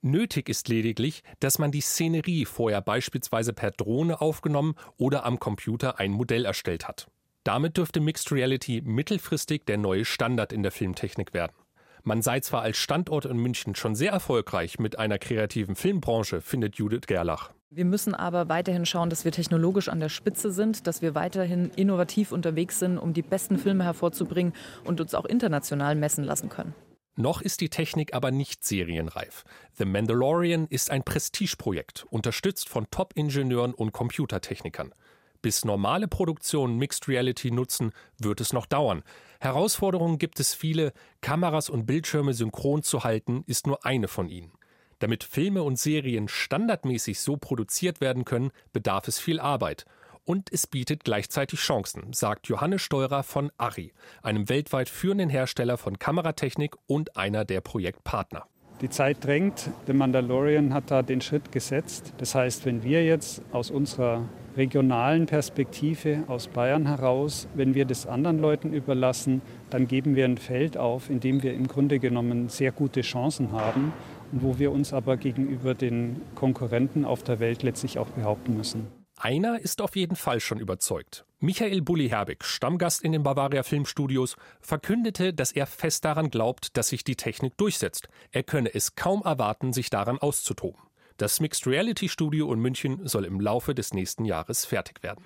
Nötig 0.02 0.50
ist 0.50 0.68
lediglich, 0.68 1.24
dass 1.40 1.58
man 1.58 1.72
die 1.72 1.80
Szenerie 1.80 2.44
vorher 2.44 2.82
beispielsweise 2.82 3.54
per 3.54 3.72
Drohne 3.72 4.20
aufgenommen 4.20 4.76
oder 4.98 5.26
am 5.26 5.40
Computer 5.40 6.00
ein 6.00 6.12
Modell 6.12 6.44
erstellt 6.44 6.86
hat. 6.86 7.08
Damit 7.46 7.78
dürfte 7.78 8.02
Mixed 8.02 8.30
Reality 8.34 8.82
mittelfristig 8.84 9.66
der 9.66 9.78
neue 9.78 10.04
Standard 10.04 10.52
in 10.52 10.64
der 10.64 10.74
Filmtechnik 10.74 11.34
werden. 11.34 11.56
Man 12.04 12.22
sei 12.22 12.42
zwar 12.42 12.64
als 12.64 12.76
Standort 12.76 13.24
in 13.24 13.38
München 13.38 13.74
schon 13.74 13.96
sehr 13.96 14.12
erfolgreich 14.12 14.80
mit 14.80 15.00
einer 15.00 15.18
kreativen 15.18 15.78
Filmbranche, 15.78 16.42
findet 16.42 16.76
Judith 16.76 17.08
Gerlach. 17.08 17.54
Wir 17.70 17.84
müssen 17.84 18.16
aber 18.16 18.48
weiterhin 18.48 18.86
schauen, 18.86 19.10
dass 19.10 19.26
wir 19.26 19.34
technologisch 19.34 19.90
an 19.90 20.00
der 20.00 20.08
Spitze 20.08 20.54
sind, 20.54 20.88
dass 20.88 21.02
wir 21.02 21.16
weiterhin 21.16 21.70
innovativ 21.76 22.32
unterwegs 22.32 22.80
sind, 22.80 22.98
um 22.98 23.14
die 23.14 23.22
besten 23.22 23.58
Filme 23.58 23.84
hervorzubringen 23.84 24.54
und 24.86 25.02
uns 25.02 25.14
auch 25.14 25.26
international 25.26 25.96
messen 25.96 26.24
lassen 26.24 26.48
können. 26.48 26.74
Noch 27.18 27.42
ist 27.42 27.60
die 27.60 27.70
Technik 27.70 28.14
aber 28.14 28.32
nicht 28.32 28.64
serienreif. 28.64 29.44
The 29.74 29.84
Mandalorian 29.84 30.68
ist 30.68 30.92
ein 30.92 31.04
Prestigeprojekt, 31.04 32.06
unterstützt 32.10 32.70
von 32.70 32.90
Top-Ingenieuren 32.90 33.74
und 33.74 33.92
Computertechnikern. 33.92 34.94
Bis 35.42 35.66
normale 35.66 36.08
Produktionen 36.08 36.78
Mixed 36.78 37.10
Reality 37.10 37.52
nutzen, 37.52 37.92
wird 38.18 38.40
es 38.40 38.54
noch 38.54 38.66
dauern. 38.66 39.04
Herausforderungen 39.42 40.20
gibt 40.20 40.40
es 40.40 40.54
viele, 40.54 40.94
Kameras 41.20 41.70
und 41.70 41.86
Bildschirme 41.86 42.34
synchron 42.34 42.82
zu 42.82 43.04
halten, 43.04 43.44
ist 43.46 43.68
nur 43.68 43.86
eine 43.86 44.08
von 44.08 44.30
ihnen. 44.30 44.57
Damit 45.00 45.24
Filme 45.24 45.64
und 45.64 45.78
Serien 45.78 46.28
standardmäßig 46.28 47.20
so 47.20 47.38
produziert 47.38 48.02
werden 48.02 48.26
können, 48.26 48.52
bedarf 48.74 49.08
es 49.08 49.20
viel 49.20 49.40
Arbeit 49.40 49.86
und 50.28 50.52
es 50.52 50.68
bietet 50.68 51.04
gleichzeitig 51.06 51.60
Chancen, 51.60 52.12
sagt 52.14 52.48
Johannes 52.48 52.82
Steurer 52.82 53.24
von 53.24 53.50
Arri, 53.58 53.94
einem 54.22 54.50
weltweit 54.50 54.90
führenden 54.90 55.30
Hersteller 55.30 55.78
von 55.78 56.00
Kameratechnik 56.00 56.76
und 56.86 57.16
einer 57.16 57.46
der 57.46 57.62
Projektpartner. 57.62 58.46
Die 58.82 58.90
Zeit 58.90 59.26
drängt. 59.26 59.72
The 59.88 59.94
Mandalorian 59.94 60.72
hat 60.72 60.92
da 60.92 61.02
den 61.02 61.22
Schritt 61.22 61.52
gesetzt. 61.52 62.14
Das 62.18 62.36
heißt, 62.36 62.66
wenn 62.66 62.84
wir 62.84 63.04
jetzt 63.04 63.42
aus 63.52 63.72
unserer 63.72 64.26
regionalen 64.56 65.26
Perspektive 65.26 66.24
aus 66.28 66.48
Bayern 66.48 66.86
heraus, 66.86 67.48
wenn 67.56 67.74
wir 67.74 67.86
das 67.86 68.06
anderen 68.06 68.38
Leuten 68.40 68.74
überlassen, 68.74 69.42
dann 69.72 69.88
geben 69.88 70.16
wir 70.16 70.26
ein 70.26 70.38
Feld 70.38 70.78
auf, 70.78 71.10
in 71.10 71.20
dem 71.20 71.42
wir 71.42 71.54
im 71.54 71.68
Grunde 71.68 71.98
genommen 71.98 72.50
sehr 72.50 72.72
gute 72.72 73.02
Chancen 73.02 73.52
haben 73.52 73.94
wo 74.32 74.60
wir 74.60 74.72
uns 74.72 74.94
aber 74.94 75.18
gegenüber 75.18 75.74
den 75.74 76.22
Konkurrenten 76.36 77.06
auf 77.06 77.24
der 77.24 77.40
Welt 77.40 77.64
letztlich 77.64 78.00
auch 78.00 78.10
behaupten 78.10 78.58
müssen. 78.58 78.88
Einer 79.20 79.60
ist 79.60 79.82
auf 79.82 79.96
jeden 79.96 80.16
Fall 80.16 80.40
schon 80.40 80.60
überzeugt. 80.60 81.26
Michael 81.40 81.82
Bulli-Herbig, 81.82 82.44
Stammgast 82.44 83.02
in 83.04 83.12
den 83.12 83.24
Bavaria 83.24 83.64
Filmstudios, 83.64 84.36
verkündete, 84.62 85.34
dass 85.34 85.52
er 85.52 85.66
fest 85.66 86.06
daran 86.06 86.30
glaubt, 86.30 86.78
dass 86.78 86.90
sich 86.90 87.04
die 87.04 87.16
Technik 87.16 87.58
durchsetzt. 87.58 88.10
Er 88.32 88.44
könne 88.44 88.74
es 88.74 88.96
kaum 88.96 89.24
erwarten, 89.24 89.74
sich 89.74 89.90
daran 89.90 90.20
auszutoben. 90.20 90.82
Das 91.18 91.40
Mixed 91.40 91.66
Reality 91.66 92.10
Studio 92.10 92.54
in 92.54 92.60
München 92.60 93.08
soll 93.08 93.26
im 93.26 93.40
Laufe 93.40 93.74
des 93.74 93.92
nächsten 93.92 94.24
Jahres 94.24 94.66
fertig 94.66 95.02
werden. 95.02 95.24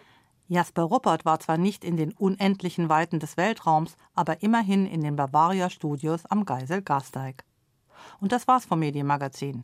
Jasper 0.48 0.84
Ruppert 0.84 1.26
war 1.26 1.40
zwar 1.42 1.58
nicht 1.58 1.84
in 1.84 1.98
den 1.98 2.14
unendlichen 2.14 2.88
Weiten 2.88 3.20
des 3.20 3.36
Weltraums, 3.36 3.98
aber 4.14 4.42
immerhin 4.42 4.86
in 4.86 5.02
den 5.02 5.18
Bavaria 5.18 5.70
Studios 5.70 6.26
am 6.26 6.46
Geisel 6.46 6.82
Gasteig. 6.82 7.44
Und 8.20 8.32
das 8.32 8.48
war's 8.48 8.66
vom 8.66 8.80
Medienmagazin. 8.80 9.64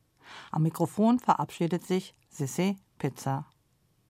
Am 0.51 0.63
Mikrofon 0.63 1.19
verabschiedet 1.19 1.85
sich 1.85 2.13
Sissy 2.29 2.77
Pizza. 2.97 3.45